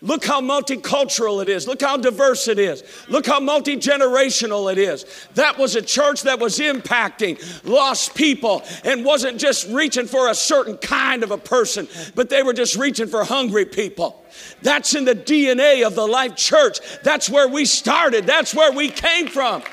Look 0.01 0.23
how 0.23 0.39
multicultural 0.39 1.41
it 1.41 1.49
is. 1.49 1.67
Look 1.67 1.81
how 1.81 1.97
diverse 1.97 2.47
it 2.47 2.57
is. 2.57 2.83
Look 3.09 3.25
how 3.25 3.41
multi 3.41 3.75
generational 3.75 4.71
it 4.71 4.77
is. 4.77 5.05
That 5.33 5.57
was 5.57 5.75
a 5.75 5.81
church 5.81 6.21
that 6.23 6.39
was 6.39 6.59
impacting 6.59 7.37
lost 7.65 8.15
people 8.15 8.63
and 8.85 9.03
wasn't 9.03 9.39
just 9.39 9.67
reaching 9.67 10.05
for 10.05 10.29
a 10.29 10.35
certain 10.35 10.77
kind 10.77 11.21
of 11.21 11.31
a 11.31 11.37
person, 11.37 11.87
but 12.15 12.29
they 12.29 12.43
were 12.43 12.53
just 12.53 12.77
reaching 12.77 13.07
for 13.07 13.25
hungry 13.25 13.65
people. 13.65 14.23
That's 14.61 14.95
in 14.95 15.03
the 15.03 15.15
DNA 15.15 15.85
of 15.85 15.95
the 15.95 16.07
Life 16.07 16.37
Church. 16.37 16.79
That's 17.03 17.29
where 17.29 17.49
we 17.49 17.65
started, 17.65 18.25
that's 18.25 18.55
where 18.55 18.71
we 18.71 18.89
came 18.89 19.27
from. 19.27 19.63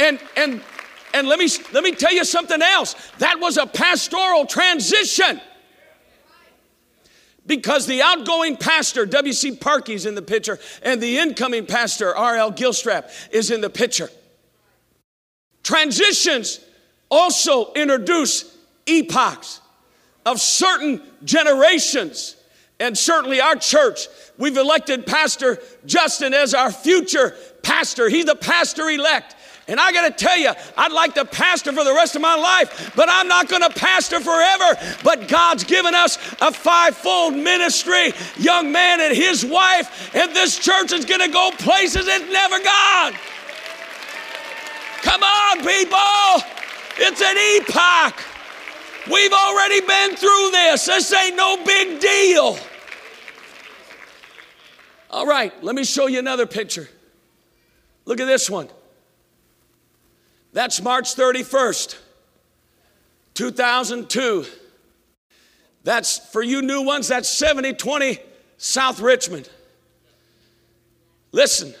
And, 0.00 0.18
and 0.36 0.60
and 1.14 1.28
let 1.28 1.38
me, 1.38 1.48
let 1.72 1.84
me 1.84 1.92
tell 1.92 2.12
you 2.12 2.24
something 2.24 2.62
else. 2.62 2.96
That 3.18 3.38
was 3.38 3.58
a 3.58 3.66
pastoral 3.66 4.46
transition. 4.46 5.40
Because 7.44 7.86
the 7.86 8.02
outgoing 8.02 8.56
pastor, 8.56 9.04
W.C. 9.04 9.56
Parkey's 9.56 10.06
in 10.06 10.14
the 10.14 10.22
picture, 10.22 10.58
and 10.82 11.00
the 11.00 11.18
incoming 11.18 11.66
pastor, 11.66 12.14
R.L. 12.14 12.52
Gilstrap, 12.52 13.10
is 13.32 13.50
in 13.50 13.60
the 13.60 13.70
picture. 13.70 14.08
Transitions 15.62 16.60
also 17.10 17.72
introduce 17.72 18.56
epochs 18.86 19.60
of 20.24 20.40
certain 20.40 21.02
generations. 21.24 22.36
And 22.80 22.96
certainly 22.96 23.40
our 23.40 23.56
church, 23.56 24.08
we've 24.38 24.56
elected 24.56 25.06
Pastor 25.06 25.58
Justin 25.86 26.34
as 26.34 26.54
our 26.54 26.72
future 26.72 27.36
pastor. 27.62 28.08
He's 28.08 28.24
the 28.24 28.34
pastor 28.34 28.88
elect. 28.88 29.36
And 29.68 29.78
I 29.78 29.92
got 29.92 30.08
to 30.08 30.24
tell 30.24 30.36
you, 30.36 30.50
I'd 30.76 30.90
like 30.90 31.14
to 31.14 31.24
pastor 31.24 31.72
for 31.72 31.84
the 31.84 31.94
rest 31.94 32.16
of 32.16 32.22
my 32.22 32.34
life, 32.34 32.92
but 32.96 33.08
I'm 33.08 33.28
not 33.28 33.48
going 33.48 33.62
to 33.62 33.70
pastor 33.70 34.18
forever. 34.18 34.96
But 35.04 35.28
God's 35.28 35.62
given 35.62 35.94
us 35.94 36.16
a 36.40 36.50
fivefold 36.50 37.34
ministry, 37.34 38.12
young 38.38 38.72
man 38.72 39.00
and 39.00 39.16
his 39.16 39.44
wife, 39.44 40.14
and 40.14 40.34
this 40.34 40.58
church 40.58 40.92
is 40.92 41.04
going 41.04 41.20
to 41.20 41.28
go 41.28 41.52
places 41.58 42.06
it's 42.08 42.32
never 42.32 42.58
gone. 42.58 43.14
Come 45.02 45.22
on, 45.22 45.58
people. 45.58 46.48
It's 46.98 47.22
an 47.22 47.36
epoch. 47.36 48.20
We've 49.10 49.32
already 49.32 49.80
been 49.80 50.16
through 50.16 50.50
this. 50.50 50.86
This 50.86 51.12
ain't 51.12 51.36
no 51.36 51.62
big 51.64 52.00
deal. 52.00 52.58
All 55.10 55.26
right, 55.26 55.52
let 55.62 55.74
me 55.74 55.84
show 55.84 56.06
you 56.06 56.18
another 56.18 56.46
picture. 56.46 56.88
Look 58.06 58.18
at 58.18 58.26
this 58.26 58.50
one. 58.50 58.68
That's 60.52 60.82
March 60.82 61.14
31st, 61.14 61.98
2002. 63.34 64.44
That's 65.84 66.18
for 66.30 66.42
you 66.42 66.62
new 66.62 66.82
ones, 66.82 67.08
that's 67.08 67.28
7020 67.28 68.18
South 68.58 69.00
Richmond. 69.00 69.48
Listen, 71.32 71.74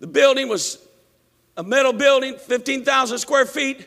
the 0.00 0.06
building 0.06 0.48
was 0.48 0.78
a 1.56 1.62
metal 1.62 1.92
building, 1.92 2.36
15,000 2.36 3.18
square 3.18 3.46
feet. 3.46 3.86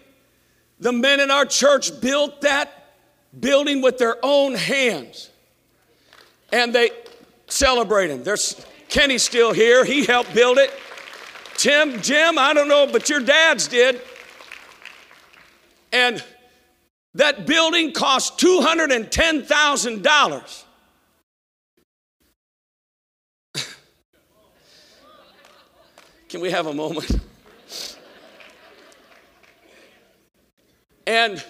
The 0.80 0.94
men 0.94 1.20
in 1.20 1.32
our 1.32 1.46
church 1.46 2.00
built 2.00 2.42
that 2.42 2.94
building 3.38 3.82
with 3.82 3.98
their 3.98 4.18
own 4.24 4.54
hands. 4.54 5.30
And 6.52 6.74
they 6.74 6.92
celebrate 7.48 8.10
him. 8.10 8.24
There's 8.24 8.64
Kenny's 8.88 9.24
still 9.24 9.52
here. 9.52 9.84
He 9.84 10.06
helped 10.06 10.34
build 10.34 10.60
it. 10.60 10.72
Tim, 11.58 12.02
Jim, 12.02 12.38
I 12.38 12.54
don't 12.54 12.68
know, 12.68 12.86
but 12.86 13.10
your 13.10 13.20
dads 13.20 13.68
did. 13.68 14.00
And 15.92 16.24
that 17.16 17.48
building 17.48 17.94
cost 17.94 18.40
$210,000. 18.40 20.64
Can 26.30 26.42
we 26.42 26.52
have 26.52 26.68
a 26.68 26.74
moment? 26.74 27.20
And 31.08 31.44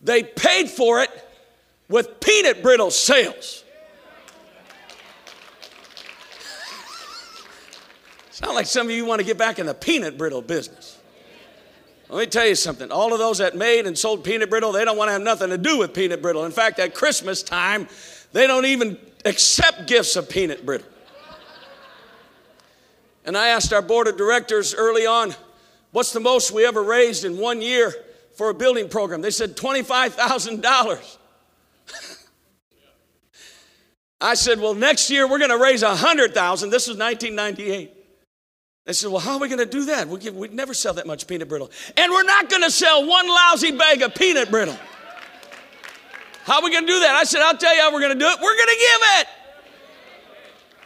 they 0.00 0.22
paid 0.22 0.70
for 0.70 1.02
it 1.02 1.10
with 1.88 2.20
peanut 2.20 2.62
brittle 2.62 2.90
sales. 2.90 3.64
Sound 8.40 8.54
like 8.54 8.64
some 8.64 8.86
of 8.86 8.92
you 8.92 9.04
want 9.04 9.20
to 9.20 9.26
get 9.26 9.36
back 9.36 9.58
in 9.58 9.66
the 9.66 9.74
peanut 9.74 10.16
brittle 10.16 10.40
business. 10.40 10.98
Let 12.08 12.20
me 12.20 12.26
tell 12.26 12.46
you 12.46 12.54
something. 12.54 12.90
All 12.90 13.12
of 13.12 13.18
those 13.18 13.36
that 13.36 13.54
made 13.54 13.86
and 13.86 13.98
sold 13.98 14.24
peanut 14.24 14.48
brittle, 14.48 14.72
they 14.72 14.82
don't 14.82 14.96
want 14.96 15.08
to 15.08 15.12
have 15.12 15.20
nothing 15.20 15.50
to 15.50 15.58
do 15.58 15.76
with 15.76 15.92
peanut 15.92 16.22
brittle. 16.22 16.46
In 16.46 16.50
fact, 16.50 16.78
at 16.78 16.94
Christmas 16.94 17.42
time, 17.42 17.86
they 18.32 18.46
don't 18.46 18.64
even 18.64 18.96
accept 19.26 19.86
gifts 19.86 20.16
of 20.16 20.30
peanut 20.30 20.64
brittle. 20.64 20.88
And 23.26 23.36
I 23.36 23.48
asked 23.48 23.74
our 23.74 23.82
board 23.82 24.08
of 24.08 24.16
directors 24.16 24.74
early 24.74 25.04
on, 25.04 25.34
what's 25.90 26.14
the 26.14 26.20
most 26.20 26.50
we 26.50 26.64
ever 26.64 26.82
raised 26.82 27.26
in 27.26 27.36
one 27.36 27.60
year 27.60 27.94
for 28.36 28.48
a 28.48 28.54
building 28.54 28.88
program? 28.88 29.20
They 29.20 29.30
said 29.30 29.54
$25,000. 29.54 31.16
I 34.22 34.32
said, 34.32 34.60
well, 34.60 34.72
next 34.72 35.10
year 35.10 35.28
we're 35.28 35.36
going 35.38 35.50
to 35.50 35.62
raise 35.62 35.82
100,000. 35.82 36.70
This 36.70 36.88
was 36.88 36.96
1998. 36.96 37.98
They 38.84 38.92
said, 38.92 39.10
Well, 39.10 39.20
how 39.20 39.34
are 39.34 39.38
we 39.38 39.48
going 39.48 39.58
to 39.58 39.66
do 39.66 39.86
that? 39.86 40.08
We 40.08 40.30
would 40.30 40.54
never 40.54 40.74
sell 40.74 40.94
that 40.94 41.06
much 41.06 41.26
peanut 41.26 41.48
brittle. 41.48 41.70
And 41.96 42.10
we're 42.12 42.24
not 42.24 42.48
going 42.48 42.62
to 42.62 42.70
sell 42.70 43.06
one 43.06 43.28
lousy 43.28 43.72
bag 43.72 44.02
of 44.02 44.14
peanut 44.14 44.50
brittle. 44.50 44.76
How 46.44 46.58
are 46.58 46.64
we 46.64 46.70
going 46.70 46.86
to 46.86 46.92
do 46.92 47.00
that? 47.00 47.14
I 47.14 47.24
said, 47.24 47.42
I'll 47.42 47.56
tell 47.56 47.74
you 47.74 47.82
how 47.82 47.92
we're 47.92 48.00
going 48.00 48.18
to 48.18 48.18
do 48.18 48.26
it. 48.26 48.38
We're 48.40 48.56
going 48.56 48.66
to 48.66 48.72
give 48.72 49.02
it. 49.20 49.28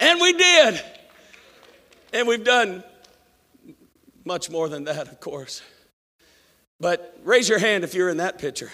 And 0.00 0.20
we 0.20 0.33
did. 0.33 0.85
And 2.12 2.28
we've 2.28 2.44
done 2.44 2.85
much 4.24 4.50
more 4.50 4.68
than 4.68 4.85
that, 4.85 5.09
of 5.09 5.20
course. 5.20 5.62
But 6.80 7.18
raise 7.24 7.48
your 7.48 7.59
hand 7.59 7.85
if 7.85 7.94
you're 7.94 8.09
in 8.09 8.18
that 8.18 8.38
picture. 8.38 8.70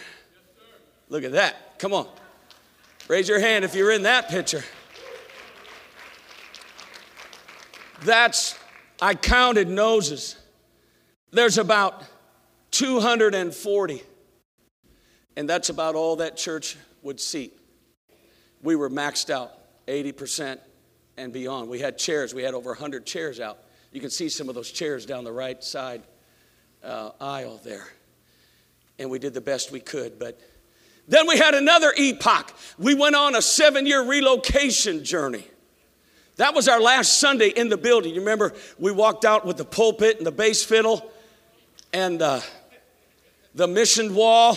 Look 1.09 1.25
at 1.25 1.33
that. 1.33 1.79
Come 1.79 1.93
on. 1.93 2.09
Raise 3.09 3.29
your 3.29 3.41
hand 3.41 3.65
if 3.65 3.75
you're 3.75 3.91
in 3.91 4.05
that 4.05 4.29
picture. 4.29 4.65
That's 8.03 8.59
I 9.01 9.15
counted 9.15 9.69
noses. 9.69 10.37
There's 11.31 11.59
about 11.59 12.05
240. 12.73 14.03
And 15.37 15.49
that's 15.49 15.69
about 15.69 15.95
all 15.95 16.17
that 16.17 16.37
church 16.37 16.77
would 17.03 17.21
seat. 17.21 17.59
We 18.63 18.77
were 18.77 18.91
maxed 18.91 19.31
out, 19.31 19.53
80% 19.87 20.59
and 21.17 21.33
beyond. 21.33 21.69
We 21.69 21.79
had 21.79 21.99
chairs, 21.99 22.35
we 22.35 22.43
had 22.43 22.55
over 22.55 22.71
100 22.71 23.07
chairs 23.07 23.41
out. 23.41 23.59
You 23.93 24.01
can 24.01 24.11
see 24.11 24.29
some 24.29 24.49
of 24.49 24.55
those 24.55 24.71
chairs 24.71 25.07
down 25.07 25.25
the 25.25 25.33
right 25.33 25.63
side 25.63 26.03
uh, 26.85 27.11
aisle 27.21 27.61
there. 27.65 27.89
And 28.99 29.11
we 29.11 29.19
did 29.19 29.35
the 29.35 29.41
best 29.41 29.73
we 29.73 29.81
could, 29.81 30.19
but 30.19 30.39
then 31.09 31.27
we 31.27 31.39
had 31.39 31.55
another 31.55 31.93
epoch. 31.97 32.53
We 32.79 32.95
went 32.95 33.17
on 33.17 33.35
a 33.35 33.43
seven 33.43 33.87
year 33.87 34.05
relocation 34.05 35.05
journey. 35.05 35.47
That 36.41 36.55
was 36.55 36.69
our 36.69 36.81
last 36.81 37.21
Sunday 37.21 37.49
in 37.49 37.69
the 37.69 37.77
building. 37.77 38.15
You 38.15 38.21
remember 38.21 38.55
we 38.79 38.93
walked 38.93 39.27
out 39.27 39.45
with 39.45 39.59
the 39.59 39.65
pulpit 39.67 40.17
and 40.17 40.27
the 40.27 40.33
bass 40.33 40.65
fiddle 40.65 41.13
and 41.93 42.23
uh, 42.23 42.41
the 43.55 43.69
mission 43.69 44.15
wall. 44.15 44.57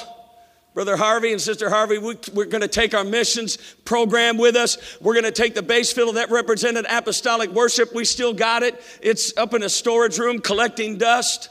Brother 0.74 0.96
Harvey 0.96 1.34
and 1.34 1.42
Sister 1.42 1.70
Harvey, 1.70 1.98
we, 1.98 2.14
are 2.14 2.46
going 2.46 2.62
to 2.62 2.70
take 2.70 2.94
our 2.94 3.04
missions 3.04 3.58
program 3.84 4.38
with 4.38 4.56
us. 4.56 4.78
We're 5.02 5.12
going 5.12 5.26
to 5.26 5.32
take 5.32 5.56
the 5.56 5.62
bass 5.62 5.92
fiddle 5.92 6.14
that 6.14 6.32
represented 6.32 6.86
apostolic 6.90 7.50
worship. 7.50 7.94
We 7.94 8.06
still 8.06 8.34
got 8.34 8.64
it. 8.64 8.82
It's 9.02 9.36
up 9.36 9.54
in 9.54 9.62
a 9.62 9.68
storage 9.68 10.18
room 10.18 10.40
collecting 10.40 10.98
dust. 10.98 11.50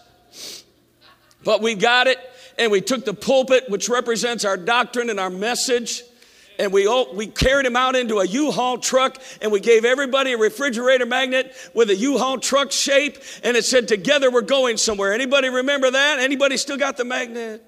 But 1.45 1.61
we 1.61 1.75
got 1.75 2.07
it. 2.07 2.17
And 2.59 2.73
we 2.73 2.81
took 2.81 3.05
the 3.05 3.13
pulpit, 3.13 3.65
which 3.69 3.91
represents 3.91 4.47
our 4.47 4.57
doctrine 4.57 5.11
and 5.11 5.21
our 5.21 5.29
message 5.29 6.05
and 6.59 6.73
we, 6.73 6.87
all, 6.87 7.13
we 7.15 7.27
carried 7.27 7.67
him 7.67 7.77
out 7.77 7.97
into 7.97 8.19
a 8.19 8.27
U-Haul 8.27 8.79
truck 8.79 9.19
and 9.41 9.53
we 9.53 9.61
gave 9.61 9.85
everybody 9.85 10.33
a 10.33 10.39
refrigerator 10.39 11.07
magnet 11.07 11.55
with 11.75 11.91
a 11.91 11.97
U-Haul 11.97 12.39
truck 12.39 12.73
shape 12.73 13.19
and 13.43 13.57
it 13.57 13.65
said 13.65 13.89
together 13.89 14.31
we're 14.31 14.43
going 14.43 14.77
somewhere. 14.77 15.13
Anybody 15.13 15.49
remember 15.49 15.91
that? 15.91 16.19
Anybody 16.19 16.57
still 16.57 16.77
got 16.77 16.97
the 16.97 17.05
magnet? 17.05 17.65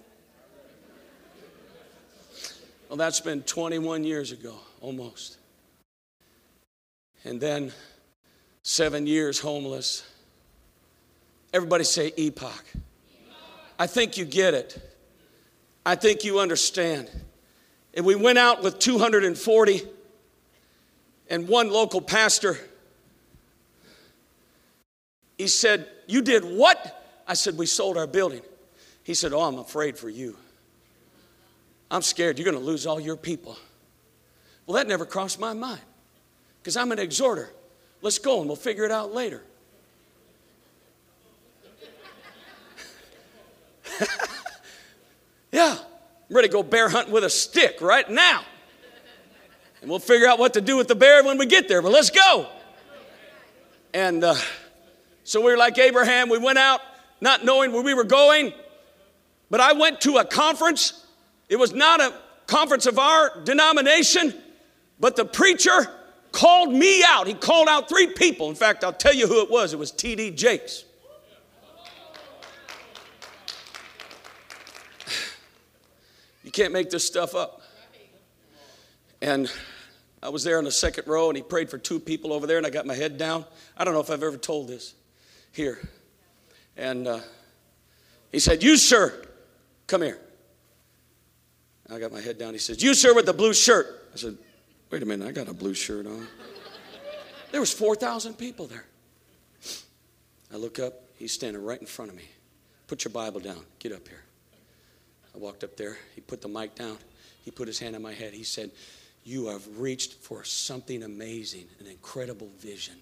Well, 2.89 2.97
that's 2.97 3.21
been 3.21 3.43
21 3.43 4.05
years 4.05 4.31
ago, 4.31 4.55
almost. 4.81 5.39
And 7.25 7.41
then 7.41 7.73
seven 8.63 9.07
years 9.07 9.41
homeless. 9.41 10.05
Everybody 11.53 11.85
say 11.85 12.13
epoch. 12.17 12.65
I 13.79 13.87
think 13.87 14.17
you 14.17 14.25
get 14.25 14.55
it. 14.55 14.79
I 15.85 15.95
think 15.95 16.25
you 16.25 16.39
understand. 16.39 17.11
And 17.95 18.05
we 18.05 18.17
went 18.17 18.39
out 18.39 18.63
with 18.63 18.79
240 18.79 19.83
and 21.31 21.49
one 21.49 21.71
local 21.71 22.01
pastor. 22.01 22.59
He 25.39 25.47
said, 25.47 25.89
You 26.07 26.23
did 26.23 26.45
what? 26.45 27.03
I 27.27 27.35
said, 27.35 27.57
We 27.57 27.67
sold 27.67 27.97
our 27.97 28.07
building. 28.07 28.43
He 29.05 29.15
said, 29.15 29.33
Oh, 29.33 29.43
I'm 29.43 29.59
afraid 29.59 29.97
for 29.97 30.09
you. 30.09 30.37
I'm 31.91 32.03
scared 32.03 32.39
you're 32.39 32.45
going 32.45 32.59
to 32.59 32.65
lose 32.65 32.87
all 32.87 32.99
your 32.99 33.17
people. 33.17 33.57
Well, 34.67 34.77
that 34.77 34.89
never 34.89 35.07
crossed 35.07 35.39
my 35.39 35.53
mind 35.53 35.83
because 36.61 36.77
I'm 36.77 36.91
an 36.91 36.99
exhorter. 36.99 37.51
Let's 38.03 38.19
go 38.19 38.41
and 38.41 38.49
we'll 38.49 38.57
figure 38.57 38.85
it 38.85 38.91
out 38.91 39.15
later. 39.15 39.43
yeah. 45.53 45.79
I'm 46.29 46.37
ready 46.37 46.49
to 46.49 46.53
go 46.53 46.63
bear 46.63 46.89
hunting 46.89 47.13
with 47.13 47.25
a 47.25 47.31
stick 47.31 47.83
right 47.83 48.09
now. 48.09 48.43
And 49.83 49.91
we'll 49.91 49.99
figure 49.99 50.27
out 50.27 50.39
what 50.39 50.55
to 50.55 50.63
do 50.63 50.79
with 50.79 50.89
the 50.89 50.95
bear 50.95 51.23
when 51.23 51.37
we 51.37 51.45
get 51.45 51.69
there, 51.69 51.83
but 51.83 51.93
let's 51.93 52.09
go. 52.09 52.47
And 53.93 54.25
uh, 54.25 54.35
so 55.25 55.41
we 55.41 55.51
were 55.51 55.59
like 55.59 55.79
Abraham. 55.79 56.31
We 56.31 56.39
went 56.39 56.57
out 56.57 56.81
not 57.21 57.45
knowing 57.45 57.73
where 57.73 57.83
we 57.83 57.93
were 57.93 58.05
going, 58.05 58.55
but 59.51 59.61
I 59.61 59.75
went 59.75 60.01
to 60.03 60.17
a 60.17 60.25
conference. 60.25 61.07
It 61.51 61.57
was 61.57 61.75
not 61.75 62.01
a 62.01 62.15
conference 62.47 62.87
of 62.87 62.99
our 62.99 63.43
denomination, 63.45 64.35
but 64.99 65.17
the 65.17 65.27
preacher 65.27 65.91
called 66.33 66.73
me 66.73 67.05
out. 67.07 67.27
He 67.27 67.35
called 67.35 67.69
out 67.69 67.89
three 67.89 68.07
people. 68.07 68.49
In 68.49 68.57
fact, 68.57 68.83
I'll 68.83 68.93
tell 68.95 69.15
you 69.15 69.29
who 69.29 69.43
it 69.43 69.51
was. 69.51 69.75
It 69.75 69.79
was 69.79 69.91
T.D. 69.91 70.31
Jakes. 70.31 70.84
Can't 76.51 76.73
make 76.73 76.91
this 76.91 77.07
stuff 77.07 77.35
up. 77.35 77.63
And 79.23 79.51
I 80.23 80.29
was 80.29 80.45
there 80.45 80.59
in 80.59 80.65
the 80.65 80.71
second 80.73 81.07
row, 81.07 81.29
and 81.29 81.37
he 81.37 81.43
prayed 81.43 81.71
for 81.71 81.79
two 81.79 81.99
people 81.99 82.33
over 82.33 82.47
there, 82.47 82.59
and 82.59 82.67
I 82.67 82.71
got 82.71 82.87
my 82.87 82.95
head 82.95 83.19
down. 83.19 83.45
I 83.77 83.85
don't 83.85 83.95
know 83.95 84.01
if 84.01 84.11
I've 84.11 84.23
ever 84.23 84.37
told 84.37 84.69
this. 84.69 84.95
here. 85.53 85.79
And 86.77 87.07
uh, 87.07 87.21
he 88.33 88.39
said, 88.39 88.63
You, 88.63 88.77
sir, 88.77 89.27
come 89.87 90.03
here. 90.03 90.19
I 91.91 91.99
got 91.99 92.13
my 92.13 92.21
head 92.21 92.39
down. 92.39 92.53
He 92.53 92.59
says, 92.59 92.83
You, 92.83 92.95
sir, 92.95 93.15
with 93.15 93.27
the 93.27 93.33
blue 93.33 93.55
shirt. 93.55 94.09
I 94.13 94.17
said, 94.17 94.37
Wait 94.91 95.03
a 95.03 95.07
minute, 95.07 95.27
I 95.27 95.33
got 95.33 95.49
a 95.49 95.55
blue 95.55 95.75
shirt 95.75 96.07
on. 96.07 96.27
There 97.51 97.61
was 97.61 97.73
4,000 97.73 98.35
people 98.35 98.67
there. 98.67 98.85
I 100.53 100.57
look 100.57 100.79
up, 100.79 100.95
he's 101.17 101.33
standing 101.33 101.63
right 101.63 101.81
in 101.81 101.87
front 101.87 102.11
of 102.11 102.17
me. 102.17 102.25
Put 102.87 103.05
your 103.05 103.13
Bible 103.13 103.41
down. 103.41 103.65
Get 103.79 103.93
up 103.93 104.07
here. 104.09 104.23
I 105.35 105.39
walked 105.39 105.65
up 105.65 105.77
there. 105.77 105.99
He 106.15 106.21
put 106.21 106.41
the 106.41 106.49
mic 106.49 106.75
down. 106.75 106.99
He 107.45 107.51
put 107.51 107.69
his 107.69 107.79
hand 107.79 107.97
on 107.97 108.03
my 108.03 108.13
head. 108.13 108.33
He 108.33 108.45
said, 108.45 108.71
You 109.25 109.47
have 109.47 109.79
reached 109.79 110.15
for 110.15 110.45
something 110.45 111.03
amazing, 111.03 111.67
an 111.81 111.87
incredible 111.87 112.51
vision. 112.59 112.95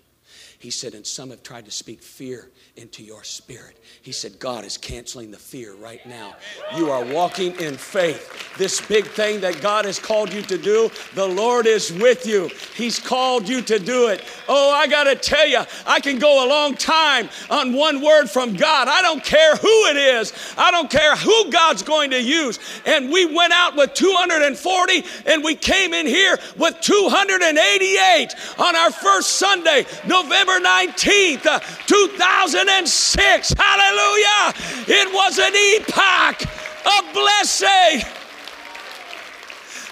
He 0.62 0.70
said, 0.70 0.94
and 0.94 1.04
some 1.04 1.30
have 1.30 1.42
tried 1.42 1.64
to 1.64 1.72
speak 1.72 2.00
fear 2.00 2.48
into 2.76 3.02
your 3.02 3.24
spirit. 3.24 3.76
He 4.00 4.12
said, 4.12 4.38
God 4.38 4.64
is 4.64 4.78
canceling 4.78 5.32
the 5.32 5.36
fear 5.36 5.74
right 5.74 6.06
now. 6.06 6.36
You 6.76 6.92
are 6.92 7.04
walking 7.04 7.58
in 7.58 7.74
faith. 7.74 8.56
This 8.56 8.80
big 8.80 9.04
thing 9.06 9.40
that 9.40 9.60
God 9.60 9.86
has 9.86 9.98
called 9.98 10.32
you 10.32 10.40
to 10.42 10.56
do, 10.56 10.88
the 11.14 11.26
Lord 11.26 11.66
is 11.66 11.92
with 11.92 12.26
you. 12.26 12.48
He's 12.76 13.00
called 13.00 13.48
you 13.48 13.60
to 13.62 13.80
do 13.80 14.06
it. 14.06 14.24
Oh, 14.48 14.70
I 14.70 14.86
got 14.86 15.04
to 15.04 15.16
tell 15.16 15.48
you, 15.48 15.62
I 15.84 15.98
can 15.98 16.20
go 16.20 16.46
a 16.46 16.48
long 16.48 16.76
time 16.76 17.28
on 17.50 17.72
one 17.72 18.00
word 18.00 18.30
from 18.30 18.54
God. 18.54 18.86
I 18.86 19.02
don't 19.02 19.24
care 19.24 19.56
who 19.56 19.86
it 19.86 19.96
is, 19.96 20.32
I 20.56 20.70
don't 20.70 20.88
care 20.88 21.16
who 21.16 21.50
God's 21.50 21.82
going 21.82 22.10
to 22.12 22.22
use. 22.22 22.60
And 22.86 23.10
we 23.10 23.26
went 23.26 23.52
out 23.52 23.74
with 23.74 23.94
240 23.94 25.04
and 25.26 25.42
we 25.42 25.56
came 25.56 25.92
in 25.92 26.06
here 26.06 26.38
with 26.56 26.80
288 26.82 28.28
on 28.60 28.76
our 28.76 28.92
first 28.92 29.32
Sunday. 29.32 29.86
No 30.06 30.22
November 30.60 30.92
19th, 30.92 31.46
uh, 31.46 31.60
2006. 31.86 33.54
Hallelujah. 33.56 34.54
It 34.88 35.12
was 35.12 35.38
an 35.38 35.52
epoch 35.54 36.42
of 36.86 37.14
blessing. 37.14 38.08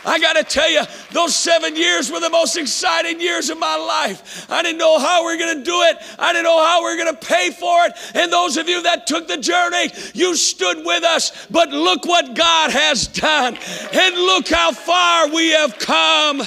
I 0.02 0.18
got 0.18 0.32
to 0.34 0.44
tell 0.44 0.70
you, 0.70 0.80
those 1.12 1.36
seven 1.36 1.76
years 1.76 2.10
were 2.10 2.20
the 2.20 2.30
most 2.30 2.56
exciting 2.56 3.20
years 3.20 3.50
of 3.50 3.58
my 3.58 3.76
life. 3.76 4.50
I 4.50 4.62
didn't 4.62 4.78
know 4.78 4.98
how 4.98 5.26
we 5.26 5.34
are 5.34 5.38
going 5.38 5.58
to 5.58 5.62
do 5.62 5.82
it. 5.82 5.98
I 6.18 6.32
didn't 6.32 6.44
know 6.44 6.64
how 6.64 6.82
we 6.82 6.90
are 6.90 6.96
going 6.96 7.14
to 7.14 7.26
pay 7.26 7.50
for 7.50 7.84
it. 7.84 7.92
And 8.14 8.32
those 8.32 8.56
of 8.56 8.66
you 8.66 8.82
that 8.84 9.06
took 9.06 9.28
the 9.28 9.36
journey, 9.36 9.90
you 10.14 10.36
stood 10.36 10.86
with 10.86 11.04
us. 11.04 11.46
But 11.50 11.68
look 11.68 12.06
what 12.06 12.34
God 12.34 12.70
has 12.70 13.08
done. 13.08 13.58
And 13.92 14.14
look 14.16 14.48
how 14.48 14.72
far 14.72 15.28
we 15.28 15.50
have 15.50 15.78
come. 15.78 16.42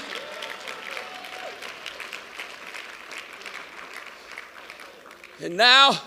And 5.44 5.58
now 5.58 6.00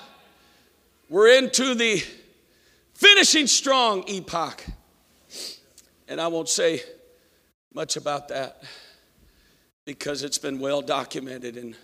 we're 1.11 1.37
into 1.37 1.74
the 1.74 2.03
finishing 2.95 3.47
strong 3.47 4.03
epoch. 4.09 4.64
And 6.09 6.22
I 6.22 6.28
won't 6.28 6.49
say 6.49 6.80
much 7.74 7.99
about 7.99 8.28
that 8.28 8.62
because 9.84 10.22
it's 10.22 10.39
been 10.39 10.59
well 10.59 10.80
documented 10.80 11.59
and 11.59 11.76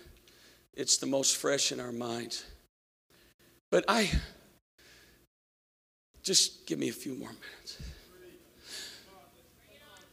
it's 0.73 0.97
the 0.97 1.05
most 1.05 1.37
fresh 1.37 1.71
in 1.71 1.79
our 1.79 1.91
minds. 1.91 2.43
But 3.69 3.85
I 3.87 4.09
just 6.23 6.65
give 6.65 6.79
me 6.79 6.89
a 6.89 6.93
few 6.93 7.13
more 7.13 7.29
minutes. 7.29 7.81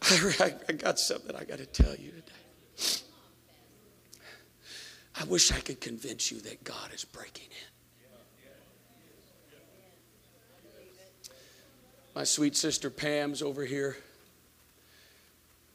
I, 0.43 0.55
I 0.69 0.73
got 0.73 0.99
something 0.99 1.35
I 1.35 1.45
got 1.45 1.57
to 1.57 1.65
tell 1.65 1.95
you 1.97 2.11
today. 2.11 3.01
I 5.21 5.25
wish 5.25 5.53
I 5.53 5.61
could 5.61 5.83
convince 5.83 6.33
you 6.33 6.41
that 6.41 6.65
God 6.65 6.95
is 6.95 7.05
breaking 7.05 7.49
in. 7.51 7.69
My 12.15 12.25
sweet 12.25 12.57
sister 12.57 12.89
Pam's 12.89 13.43
over 13.43 13.67
here. 13.67 13.99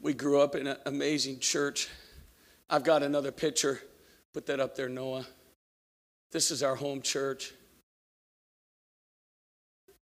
We 0.00 0.14
grew 0.14 0.40
up 0.40 0.56
in 0.56 0.66
an 0.66 0.76
amazing 0.84 1.38
church. 1.38 1.88
I've 2.68 2.82
got 2.82 3.04
another 3.04 3.30
picture. 3.30 3.80
Put 4.32 4.46
that 4.46 4.58
up 4.58 4.74
there, 4.74 4.88
Noah. 4.88 5.24
This 6.32 6.50
is 6.50 6.64
our 6.64 6.74
home 6.74 7.00
church. 7.00 7.54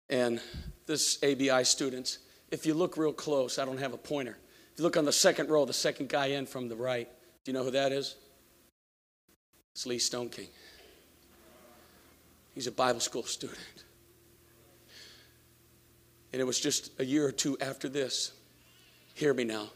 And 0.10 0.42
this 0.88 1.24
ABI 1.24 1.64
students, 1.64 2.18
if 2.52 2.66
you 2.66 2.74
look 2.74 2.98
real 2.98 3.14
close, 3.14 3.58
I 3.60 3.64
don't 3.64 3.80
have 3.80 3.94
a 3.94 3.98
pointer. 3.98 4.38
If 4.74 4.80
you 4.80 4.84
look 4.84 4.98
on 4.98 5.06
the 5.06 5.14
second 5.14 5.50
row, 5.50 5.64
the 5.64 5.72
second 5.72 6.10
guy 6.10 6.28
in 6.28 6.46
from 6.46 6.68
the 6.68 6.76
right, 6.76 7.08
do 7.46 7.52
you 7.52 7.58
know 7.58 7.64
who 7.64 7.72
that 7.72 7.94
is? 7.94 8.18
It's 9.74 9.86
Lee 9.86 9.98
Stoneking. 9.98 10.48
He's 12.54 12.68
a 12.68 12.72
Bible 12.72 13.00
school 13.00 13.24
student. 13.24 13.60
And 16.34 16.42
it 16.42 16.46
was 16.46 16.60
just 16.60 16.92
a 17.00 17.06
year 17.06 17.26
or 17.26 17.32
two 17.32 17.58
after 17.60 17.90
this. 17.90 18.34
Hear 19.14 19.34
me 19.34 19.44
now. 19.44 19.70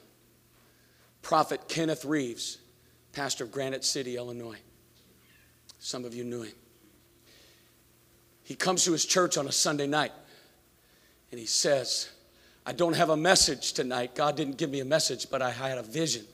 Prophet 1.21 1.67
Kenneth 1.67 2.05
Reeves, 2.05 2.59
pastor 3.13 3.45
of 3.45 3.51
Granite 3.51 3.83
City, 3.83 4.15
Illinois. 4.15 4.59
Some 5.79 6.05
of 6.05 6.13
you 6.13 6.23
knew 6.23 6.43
him. 6.43 6.53
He 8.43 8.55
comes 8.55 8.83
to 8.85 8.91
his 8.91 9.05
church 9.05 9.37
on 9.37 9.47
a 9.47 9.51
Sunday 9.51 9.87
night 9.87 10.11
and 11.31 11.39
he 11.39 11.47
says, 11.47 12.09
I 12.65 12.73
don't 12.73 12.95
have 12.95 13.09
a 13.09 13.17
message 13.17 13.73
tonight. 13.73 14.15
God 14.15 14.35
didn't 14.35 14.57
give 14.57 14.69
me 14.69 14.79
a 14.81 14.85
message, 14.85 15.29
but 15.29 15.41
I 15.41 15.51
had 15.51 15.77
a 15.77 15.83
vision. 15.83 16.25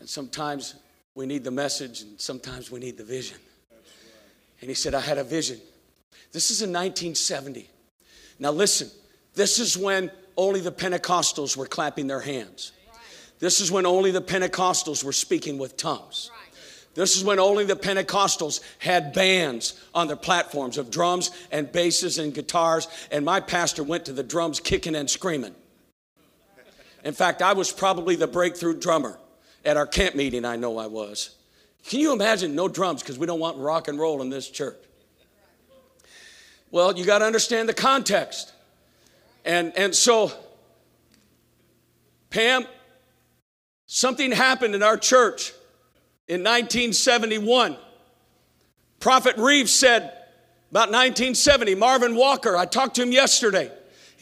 And 0.00 0.08
sometimes 0.08 0.74
we 1.14 1.26
need 1.26 1.44
the 1.44 1.50
message, 1.50 2.02
and 2.02 2.20
sometimes 2.20 2.70
we 2.70 2.80
need 2.80 2.96
the 2.96 3.04
vision. 3.04 3.38
And 4.60 4.68
he 4.68 4.74
said, 4.74 4.94
I 4.94 5.00
had 5.00 5.18
a 5.18 5.24
vision. 5.24 5.60
This 6.32 6.50
is 6.50 6.62
in 6.62 6.70
1970. 6.70 7.68
Now, 8.38 8.50
listen, 8.52 8.90
this 9.34 9.58
is 9.58 9.76
when 9.76 10.10
only 10.36 10.60
the 10.60 10.72
Pentecostals 10.72 11.56
were 11.56 11.66
clapping 11.66 12.06
their 12.06 12.20
hands. 12.20 12.72
This 13.38 13.60
is 13.60 13.70
when 13.70 13.86
only 13.86 14.12
the 14.12 14.22
Pentecostals 14.22 15.04
were 15.04 15.12
speaking 15.12 15.58
with 15.58 15.76
tongues. 15.76 16.30
This 16.94 17.16
is 17.16 17.24
when 17.24 17.38
only 17.38 17.64
the 17.64 17.74
Pentecostals 17.74 18.60
had 18.78 19.12
bands 19.12 19.80
on 19.94 20.06
their 20.06 20.16
platforms 20.16 20.78
of 20.78 20.90
drums 20.90 21.30
and 21.50 21.70
basses 21.72 22.18
and 22.18 22.34
guitars, 22.34 22.86
and 23.10 23.24
my 23.24 23.40
pastor 23.40 23.82
went 23.82 24.04
to 24.06 24.12
the 24.12 24.22
drums 24.22 24.60
kicking 24.60 24.94
and 24.94 25.08
screaming. 25.08 25.54
In 27.02 27.14
fact, 27.14 27.42
I 27.42 27.54
was 27.54 27.72
probably 27.72 28.14
the 28.14 28.28
breakthrough 28.28 28.78
drummer. 28.78 29.18
At 29.64 29.76
our 29.76 29.86
camp 29.86 30.14
meeting, 30.14 30.44
I 30.44 30.56
know 30.56 30.78
I 30.78 30.86
was. 30.86 31.36
Can 31.86 32.00
you 32.00 32.12
imagine 32.12 32.54
no 32.54 32.68
drums 32.68 33.02
because 33.02 33.18
we 33.18 33.26
don't 33.26 33.40
want 33.40 33.58
rock 33.58 33.88
and 33.88 33.98
roll 33.98 34.22
in 34.22 34.30
this 34.30 34.48
church? 34.48 34.76
Well, 36.70 36.96
you 36.96 37.04
got 37.04 37.18
to 37.18 37.26
understand 37.26 37.68
the 37.68 37.74
context. 37.74 38.52
And, 39.44 39.76
and 39.76 39.94
so, 39.94 40.32
Pam, 42.30 42.64
something 43.86 44.32
happened 44.32 44.74
in 44.74 44.82
our 44.82 44.96
church 44.96 45.52
in 46.28 46.40
1971. 46.40 47.76
Prophet 49.00 49.36
Reeves 49.36 49.72
said 49.72 50.02
about 50.70 50.88
1970, 50.88 51.74
Marvin 51.74 52.16
Walker, 52.16 52.56
I 52.56 52.64
talked 52.64 52.96
to 52.96 53.02
him 53.02 53.12
yesterday. 53.12 53.70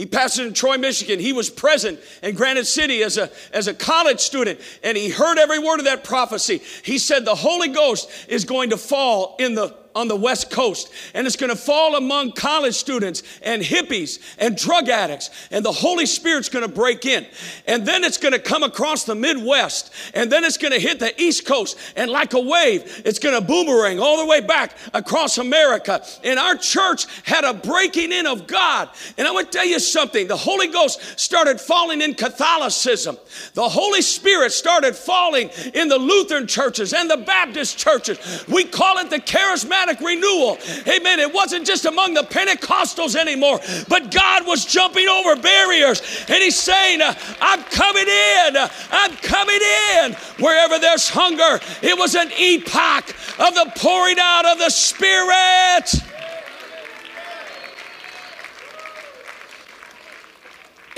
He 0.00 0.06
pastored 0.06 0.46
in 0.46 0.54
Troy, 0.54 0.78
Michigan. 0.78 1.20
He 1.20 1.34
was 1.34 1.50
present 1.50 2.00
in 2.22 2.34
Granite 2.34 2.66
City 2.66 3.02
as 3.02 3.18
a, 3.18 3.30
as 3.52 3.68
a 3.68 3.74
college 3.74 4.20
student, 4.20 4.58
and 4.82 4.96
he 4.96 5.10
heard 5.10 5.36
every 5.36 5.58
word 5.58 5.78
of 5.78 5.84
that 5.84 6.04
prophecy. 6.04 6.62
He 6.82 6.96
said, 6.96 7.26
The 7.26 7.34
Holy 7.34 7.68
Ghost 7.68 8.10
is 8.26 8.46
going 8.46 8.70
to 8.70 8.78
fall 8.78 9.36
in 9.38 9.54
the 9.54 9.76
on 10.00 10.08
the 10.08 10.16
West 10.16 10.50
Coast, 10.50 10.90
and 11.14 11.26
it's 11.26 11.36
going 11.36 11.50
to 11.50 11.56
fall 11.56 11.94
among 11.94 12.32
college 12.32 12.74
students 12.74 13.22
and 13.42 13.62
hippies 13.62 14.18
and 14.38 14.56
drug 14.56 14.88
addicts, 14.88 15.30
and 15.50 15.64
the 15.64 15.72
Holy 15.72 16.06
Spirit's 16.06 16.48
going 16.48 16.66
to 16.66 16.72
break 16.72 17.04
in. 17.04 17.26
And 17.66 17.86
then 17.86 18.02
it's 18.02 18.16
going 18.16 18.32
to 18.32 18.38
come 18.38 18.62
across 18.62 19.04
the 19.04 19.14
Midwest, 19.14 19.92
and 20.14 20.32
then 20.32 20.44
it's 20.44 20.56
going 20.56 20.72
to 20.72 20.80
hit 20.80 20.98
the 20.98 21.20
East 21.20 21.44
Coast, 21.44 21.78
and 21.96 22.10
like 22.10 22.32
a 22.32 22.40
wave, 22.40 23.02
it's 23.04 23.18
going 23.18 23.38
to 23.38 23.46
boomerang 23.46 24.00
all 24.00 24.18
the 24.18 24.26
way 24.26 24.40
back 24.40 24.76
across 24.94 25.36
America. 25.38 26.02
And 26.24 26.38
our 26.38 26.56
church 26.56 27.06
had 27.24 27.44
a 27.44 27.52
breaking 27.52 28.12
in 28.12 28.26
of 28.26 28.46
God. 28.46 28.88
And 29.18 29.28
I 29.28 29.32
want 29.32 29.52
to 29.52 29.58
tell 29.58 29.66
you 29.66 29.78
something 29.78 30.26
the 30.26 30.36
Holy 30.36 30.68
Ghost 30.68 31.18
started 31.18 31.60
falling 31.60 32.00
in 32.00 32.14
Catholicism, 32.14 33.18
the 33.54 33.68
Holy 33.68 34.02
Spirit 34.02 34.52
started 34.52 34.96
falling 34.96 35.50
in 35.74 35.88
the 35.88 35.98
Lutheran 35.98 36.46
churches 36.46 36.94
and 36.94 37.10
the 37.10 37.18
Baptist 37.18 37.76
churches. 37.78 38.44
We 38.48 38.64
call 38.64 38.98
it 38.98 39.10
the 39.10 39.18
charismatic 39.18 39.89
renewal. 39.98 40.58
Amen. 40.86 41.18
It 41.18 41.32
wasn't 41.32 41.66
just 41.66 41.86
among 41.86 42.14
the 42.14 42.22
Pentecostals 42.22 43.16
anymore, 43.16 43.60
but 43.88 44.10
God 44.10 44.46
was 44.46 44.66
jumping 44.66 45.08
over 45.08 45.36
barriers 45.36 46.02
and 46.28 46.42
He's 46.42 46.58
saying, 46.58 47.00
uh, 47.00 47.14
I'm 47.40 47.62
coming 47.64 48.06
in. 48.06 48.56
I'm 48.90 49.16
coming 49.16 49.60
in. 49.94 50.12
Wherever 50.38 50.78
there's 50.78 51.08
hunger, 51.08 51.60
it 51.82 51.98
was 51.98 52.14
an 52.14 52.30
epoch 52.38 53.08
of 53.38 53.54
the 53.54 53.72
pouring 53.76 54.18
out 54.20 54.46
of 54.46 54.58
the 54.58 54.70
Spirit. 54.70 55.94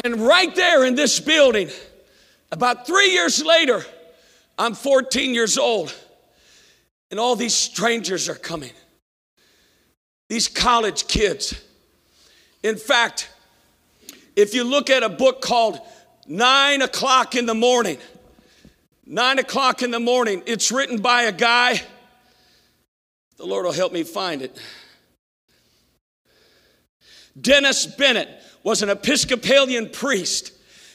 And 0.05 0.16
right 0.16 0.53
there 0.55 0.84
in 0.84 0.97
this 0.97 1.20
building, 1.20 1.70
about 2.51 2.86
three 2.86 3.12
years 3.12 3.45
later, 3.45 3.84
I'm 4.59 4.74
14 4.74 5.32
years 5.32 5.57
old. 5.59 5.95
And 7.13 7.21
all 7.21 7.37
these 7.37 7.55
strangers 7.55 8.29
are 8.29 8.35
coming. 8.35 8.73
these 10.29 10.49
college 10.49 11.07
kids. 11.07 11.63
In 12.65 12.77
fact, 12.77 13.31
if 14.35 14.55
you 14.55 14.65
look 14.65 14.91
at 14.91 15.05
a 15.05 15.09
book 15.09 15.43
called 15.43 15.79
Nine 16.27 16.83
O'Clock 16.83 17.37
in 17.37 17.47
the 17.47 17.55
Morning, 17.55 17.99
Nine 19.05 19.39
o'clock 19.39 19.83
in 19.83 19.91
the 19.91 20.01
morning, 20.01 20.43
it's 20.47 20.71
written 20.71 21.03
by 21.03 21.25
a 21.25 21.33
guy. 21.33 21.83
The 23.37 23.45
Lord 23.45 23.65
will 23.65 23.73
help 23.73 23.93
me 23.93 24.05
find 24.05 24.41
it. 24.41 24.59
Dennis 27.39 27.85
Bennett 27.85 28.29
was 28.63 28.81
an 28.81 28.89
Episcopalian 28.89 29.91
priest 29.91 30.53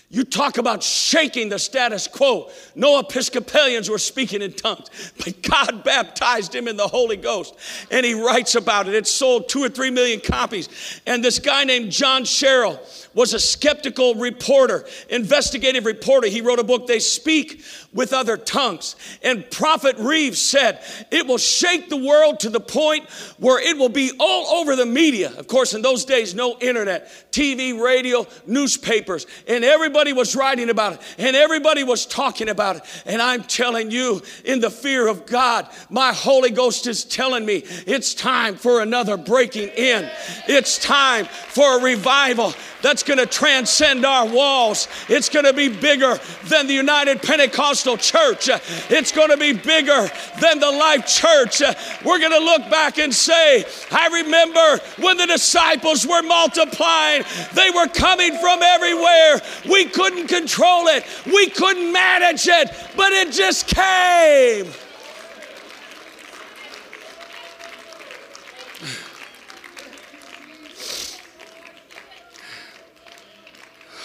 you 0.09 0.23
talk 0.23 0.57
about 0.57 0.83
shaking 0.83 1.49
the 1.49 1.59
status 1.59 2.07
quo. 2.07 2.49
No 2.75 2.97
Episcopalians 2.99 3.89
were 3.89 3.97
speaking 3.97 4.41
in 4.41 4.53
tongues, 4.53 4.89
but 5.17 5.41
God 5.41 5.83
baptized 5.83 6.55
him 6.55 6.69
in 6.69 6.77
the 6.77 6.87
Holy 6.87 7.17
Ghost. 7.17 7.55
And 7.91 8.05
he 8.05 8.13
writes 8.13 8.55
about 8.55 8.87
it. 8.87 8.93
It 8.93 9.05
sold 9.05 9.49
two 9.49 9.61
or 9.61 9.67
three 9.67 9.91
million 9.91 10.21
copies. 10.21 11.01
And 11.05 11.21
this 11.21 11.39
guy 11.39 11.65
named 11.65 11.91
John 11.91 12.23
Sherrill 12.23 12.79
was 13.15 13.33
a 13.33 13.39
skeptical 13.39 14.15
reporter, 14.15 14.85
investigative 15.09 15.85
reporter. 15.85 16.27
He 16.27 16.39
wrote 16.39 16.59
a 16.59 16.63
book, 16.63 16.87
They 16.87 16.99
Speak 16.99 17.61
with 17.97 18.13
Other 18.13 18.37
Tongues. 18.37 18.95
And 19.23 19.49
Prophet 19.49 19.97
Reeves 19.97 20.39
said, 20.39 20.81
It 21.09 21.25
will 21.25 21.39
shake 21.39 21.89
the 21.89 21.97
world 21.97 22.39
to 22.41 22.49
the 22.49 22.59
point 22.59 23.09
where 23.39 23.59
it 23.59 23.75
will 23.75 23.89
be 23.89 24.11
all 24.19 24.61
over 24.61 24.75
the 24.75 24.85
media. 24.85 25.33
Of 25.35 25.47
course, 25.47 25.73
in 25.73 25.81
those 25.81 26.05
days, 26.05 26.35
no 26.35 26.57
internet, 26.59 27.11
TV, 27.31 27.77
radio, 27.77 28.27
newspapers, 28.45 29.25
and 29.47 29.65
everybody 29.65 30.13
was 30.13 30.35
writing 30.35 30.69
about 30.69 30.93
it, 30.93 31.01
and 31.17 31.35
everybody 31.35 31.83
was 31.83 32.05
talking 32.05 32.49
about 32.49 32.77
it. 32.77 32.83
And 33.07 33.19
I'm 33.19 33.43
telling 33.43 33.89
you, 33.89 34.21
in 34.45 34.59
the 34.59 34.69
fear 34.69 35.07
of 35.07 35.25
God, 35.25 35.67
my 35.89 36.13
Holy 36.13 36.51
Ghost 36.51 36.85
is 36.85 37.03
telling 37.03 37.45
me 37.45 37.63
it's 37.87 38.13
time 38.13 38.55
for 38.55 38.81
another 38.81 39.17
breaking 39.17 39.69
in. 39.69 40.07
It's 40.47 40.77
time 40.77 41.25
for 41.25 41.79
a 41.79 41.83
revival 41.83 42.53
that's 42.81 43.03
going 43.03 43.19
to 43.19 43.25
transcend 43.25 44.05
our 44.05 44.27
walls. 44.27 44.87
It's 45.09 45.29
going 45.29 45.45
to 45.45 45.53
be 45.53 45.69
bigger 45.69 46.19
than 46.45 46.67
the 46.67 46.73
United 46.73 47.21
Pentecostal 47.21 47.97
Church. 47.97 48.49
It's 48.89 49.11
going 49.11 49.29
to 49.29 49.37
be 49.37 49.53
bigger 49.53 50.09
than 50.39 50.59
the 50.59 50.71
Life 50.71 51.07
Church. 51.07 51.61
We're 52.05 52.19
going 52.19 52.31
to 52.31 52.39
look 52.39 52.69
back 52.69 52.97
and 52.99 53.13
say, 53.13 53.65
I 53.91 54.07
remember 54.07 54.83
when 55.01 55.17
the 55.17 55.27
disciples 55.27 56.05
were 56.05 56.21
multiplying, 56.23 57.23
they 57.53 57.69
were 57.71 57.87
coming 57.87 58.37
from 58.37 58.61
everywhere. 58.61 59.41
We 59.69 59.85
couldn't 59.85 60.27
control 60.27 60.87
it, 60.87 61.05
we 61.25 61.49
couldn't 61.49 61.91
manage 61.91 62.47
it, 62.47 62.69
but 62.95 63.11
it 63.11 63.31
just 63.31 63.67
came. 63.67 64.67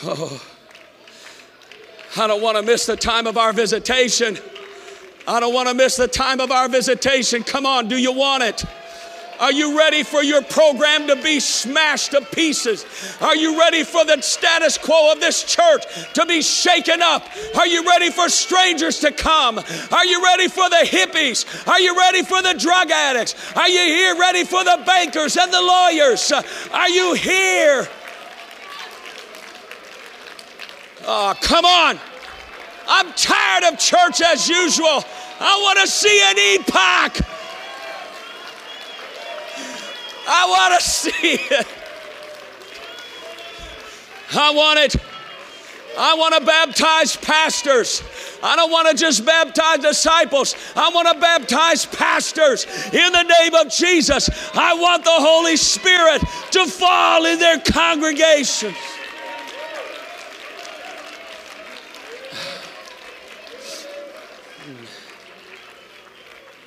Oh, 0.04 0.42
I 2.16 2.26
don't 2.26 2.42
want 2.42 2.56
to 2.56 2.62
miss 2.62 2.86
the 2.86 2.96
time 2.96 3.26
of 3.26 3.36
our 3.36 3.52
visitation. 3.52 4.36
I 5.28 5.38
don't 5.38 5.54
want 5.54 5.68
to 5.68 5.74
miss 5.74 5.96
the 5.96 6.08
time 6.08 6.40
of 6.40 6.50
our 6.50 6.68
visitation. 6.68 7.44
Come 7.44 7.66
on, 7.66 7.86
do 7.86 7.96
you 7.96 8.12
want 8.12 8.42
it? 8.42 8.64
Are 9.38 9.52
you 9.52 9.78
ready 9.78 10.02
for 10.02 10.22
your 10.22 10.42
program 10.42 11.06
to 11.06 11.16
be 11.16 11.40
smashed 11.40 12.12
to 12.12 12.20
pieces? 12.20 12.84
Are 13.20 13.34
you 13.34 13.58
ready 13.58 13.82
for 13.82 14.04
the 14.04 14.20
status 14.20 14.76
quo 14.76 15.12
of 15.12 15.20
this 15.20 15.42
church 15.44 15.84
to 16.14 16.26
be 16.26 16.42
shaken 16.42 17.00
up? 17.00 17.26
Are 17.56 17.66
you 17.66 17.84
ready 17.86 18.10
for 18.10 18.28
strangers 18.28 18.98
to 19.00 19.10
come? 19.12 19.58
Are 19.58 20.06
you 20.06 20.22
ready 20.22 20.48
for 20.48 20.68
the 20.68 20.84
hippies? 20.84 21.66
Are 21.66 21.80
you 21.80 21.96
ready 21.96 22.22
for 22.22 22.42
the 22.42 22.54
drug 22.58 22.90
addicts? 22.90 23.34
Are 23.56 23.68
you 23.68 23.80
here 23.80 24.16
ready 24.16 24.44
for 24.44 24.62
the 24.64 24.82
bankers 24.84 25.36
and 25.36 25.52
the 25.52 25.62
lawyers? 25.62 26.32
Are 26.72 26.90
you 26.90 27.14
here? 27.14 27.88
Oh, 31.04 31.34
come 31.40 31.64
on. 31.64 31.98
I'm 32.86 33.12
tired 33.14 33.72
of 33.72 33.78
church 33.78 34.20
as 34.20 34.48
usual. 34.48 35.04
I 35.40 35.58
want 35.62 35.78
to 35.80 35.86
see 35.86 36.22
an 36.22 36.36
epoch. 36.38 37.26
I 40.28 40.46
want 40.48 40.80
to 40.80 40.88
see 40.88 41.34
it. 41.34 41.66
I 44.34 44.52
want 44.52 44.78
it. 44.78 44.96
I 45.98 46.14
want 46.14 46.34
to 46.34 46.44
baptize 46.44 47.16
pastors. 47.16 48.02
I 48.42 48.56
don't 48.56 48.70
want 48.70 48.88
to 48.88 48.94
just 48.94 49.26
baptize 49.26 49.80
disciples. 49.80 50.54
I 50.74 50.90
want 50.90 51.08
to 51.08 51.20
baptize 51.20 51.84
pastors 51.84 52.66
in 52.92 53.12
the 53.12 53.22
name 53.22 53.54
of 53.54 53.70
Jesus. 53.70 54.30
I 54.54 54.74
want 54.74 55.04
the 55.04 55.10
Holy 55.10 55.56
Spirit 55.56 56.22
to 56.52 56.66
fall 56.66 57.26
in 57.26 57.38
their 57.38 57.60
congregations. 57.60 58.76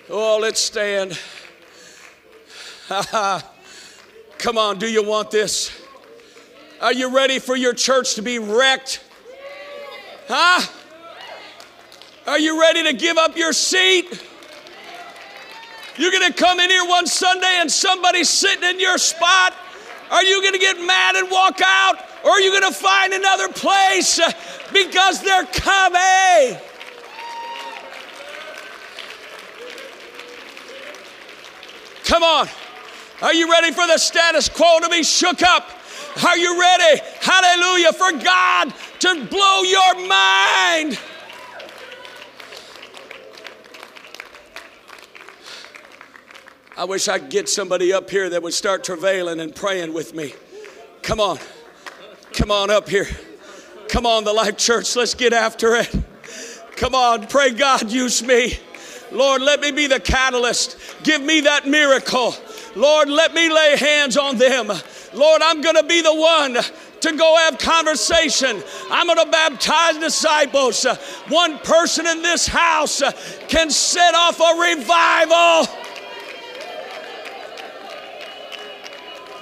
Oh, 0.08 0.38
let's 0.39 0.60
stand. 0.60 1.20
Come 4.38 4.58
on, 4.58 4.78
do 4.78 4.88
you 4.88 5.03
want 5.03 5.32
this? 5.32 5.72
Are 6.80 6.93
you 6.93 7.16
ready 7.16 7.39
for 7.39 7.56
your 7.56 7.74
church 7.74 8.14
to 8.16 8.22
be 8.22 8.38
wrecked? 8.38 9.03
Huh? 10.28 10.62
Are 12.28 12.38
you 12.38 12.62
ready 12.62 12.84
to 12.84 12.93
give 12.93 13.18
up 13.18 13.36
your 13.36 13.51
seat? 13.51 14.24
You're 15.97 16.12
going 16.12 16.32
to 16.32 16.38
come 16.38 16.60
in 16.60 16.70
here 16.70 16.86
one 16.86 17.08
Sunday 17.08 17.58
and 17.60 17.72
somebody's 17.72 18.30
sitting 18.30 18.70
in 18.70 18.80
your 18.80 18.99
spot? 18.99 19.56
Are 20.12 20.24
you 20.24 20.39
going 20.41 20.53
to 20.53 20.60
get 20.60 20.78
mad 20.78 21.16
and 21.16 21.32
walk 21.32 21.62
out? 21.66 21.95
Or 22.24 22.30
are 22.30 22.41
you 22.41 22.51
going 22.51 22.72
to 22.72 22.78
find 22.78 23.12
another 23.12 23.49
place 23.49 24.20
because 24.72 25.24
they're 25.24 25.45
coming? 25.45 26.60
Come 32.16 32.24
on. 32.24 32.47
Are 33.22 33.34
you 33.34 33.51
ready 33.51 33.74
for 33.74 33.86
the 33.88 33.97
status 33.97 34.47
quo 34.47 34.80
to 34.80 34.88
be 34.88 35.03
shook 35.03 35.43
up? 35.43 35.70
Are 36.26 36.38
you 36.38 36.57
ready? 36.57 37.01
Hallelujah. 37.20 37.91
For 37.91 38.09
God 38.13 38.74
to 38.99 39.26
blow 39.26 39.63
your 39.63 40.07
mind. 40.07 40.97
I 46.78 46.86
wish 46.86 47.09
I 47.09 47.20
could 47.20 47.30
get 47.30 47.49
somebody 47.49 47.91
up 47.91 48.09
here 48.09 48.30
that 48.30 48.41
would 48.41 48.53
start 48.53 48.86
travailing 48.86 49.41
and 49.41 49.53
praying 49.53 49.91
with 49.91 50.16
me. 50.16 50.34
Come 51.01 51.20
on. 51.20 51.38
Come 52.32 52.49
on 52.49 52.70
up 52.70 52.88
here. 52.88 53.09
Come 53.89 54.05
on, 54.05 54.24
the 54.24 54.32
Life 54.32 54.55
Church. 54.55 54.95
Let's 54.95 55.16
get 55.16 55.34
after 55.34 55.76
it. 55.76 55.93
Come 56.78 56.95
on. 56.95 57.28
Pray 57.28 57.51
God 57.51 57.91
use 57.91 58.24
me. 58.24 58.57
Lord, 59.12 59.41
let 59.41 59.62
me 59.62 59.72
be 59.72 59.88
the 59.88 59.99
catalyst. 59.99 60.78
Give 61.03 61.22
me 61.22 61.41
that 61.41 61.68
miracle. 61.68 62.36
Lord, 62.76 63.10
let 63.10 63.34
me 63.34 63.51
lay 63.51 63.78
hands 63.78 64.18
on 64.18 64.38
them. 64.38 64.68
Lord, 65.14 65.41
I'm 65.41 65.62
going 65.62 65.76
to 65.76 65.84
be 65.84 66.01
the 66.01 66.14
one 66.14 66.58
to 67.01 67.16
go 67.16 67.38
have 67.38 67.58
conversation. 67.58 68.62
I'm 68.89 69.08
going 69.08 69.24
to 69.24 69.32
baptize 69.32 69.97
disciples. 69.97 70.86
One 71.30 71.58
person 71.60 72.08
in 72.08 72.22
this 72.22 72.47
house 72.47 73.01
can 73.47 73.70
set 73.70 74.16
off 74.16 74.39
a 74.39 74.60
revival. 74.60 75.68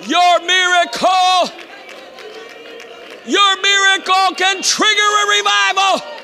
Your 0.05 0.39
miracle, 0.41 1.49
your 3.25 3.61
miracle 3.61 4.35
can 4.35 4.61
trigger 4.61 5.09
a 5.23 5.25
revival. 5.37 6.22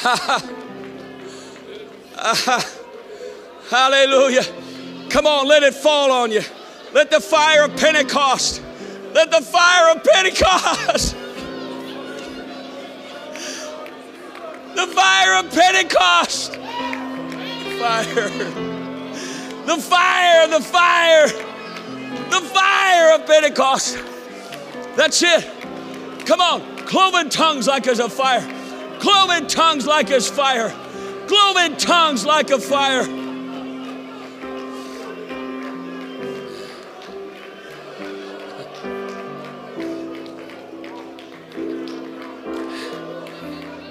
Hallelujah. 3.68 4.44
Come 5.10 5.26
on, 5.26 5.46
let 5.46 5.62
it 5.62 5.74
fall 5.74 6.10
on 6.10 6.32
you. 6.32 6.40
Let 6.94 7.10
the 7.10 7.20
fire 7.20 7.64
of 7.64 7.76
Pentecost, 7.76 8.62
let 9.12 9.30
the 9.30 9.42
fire 9.42 9.94
of 9.94 10.02
Pentecost, 10.02 11.14
the 14.74 14.86
fire 14.86 15.44
of 15.44 15.52
Pentecost, 15.52 16.56
fire, 17.78 18.30
the 19.66 19.76
fire, 19.76 20.48
the 20.48 20.62
fire, 20.62 21.26
the 22.30 22.40
fire 22.40 23.14
of 23.14 23.26
Pentecost. 23.26 23.98
That's 24.96 25.22
it. 25.22 25.46
Come 26.24 26.40
on, 26.40 26.62
cloven 26.86 27.28
tongues 27.28 27.66
like 27.66 27.86
as 27.86 27.98
a 27.98 28.08
fire 28.08 28.59
cloven 29.00 29.46
tongues 29.48 29.86
like 29.86 30.10
as 30.10 30.28
fire, 30.28 30.68
cloven 31.26 31.76
tongues 31.76 32.24
like 32.24 32.50
a 32.50 32.58
fire. 32.58 33.02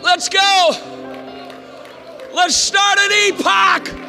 Let's 0.02 0.30
go. 0.30 0.72
Let's 2.34 2.56
start 2.56 3.00
an 3.00 3.12
epoch 3.12 4.09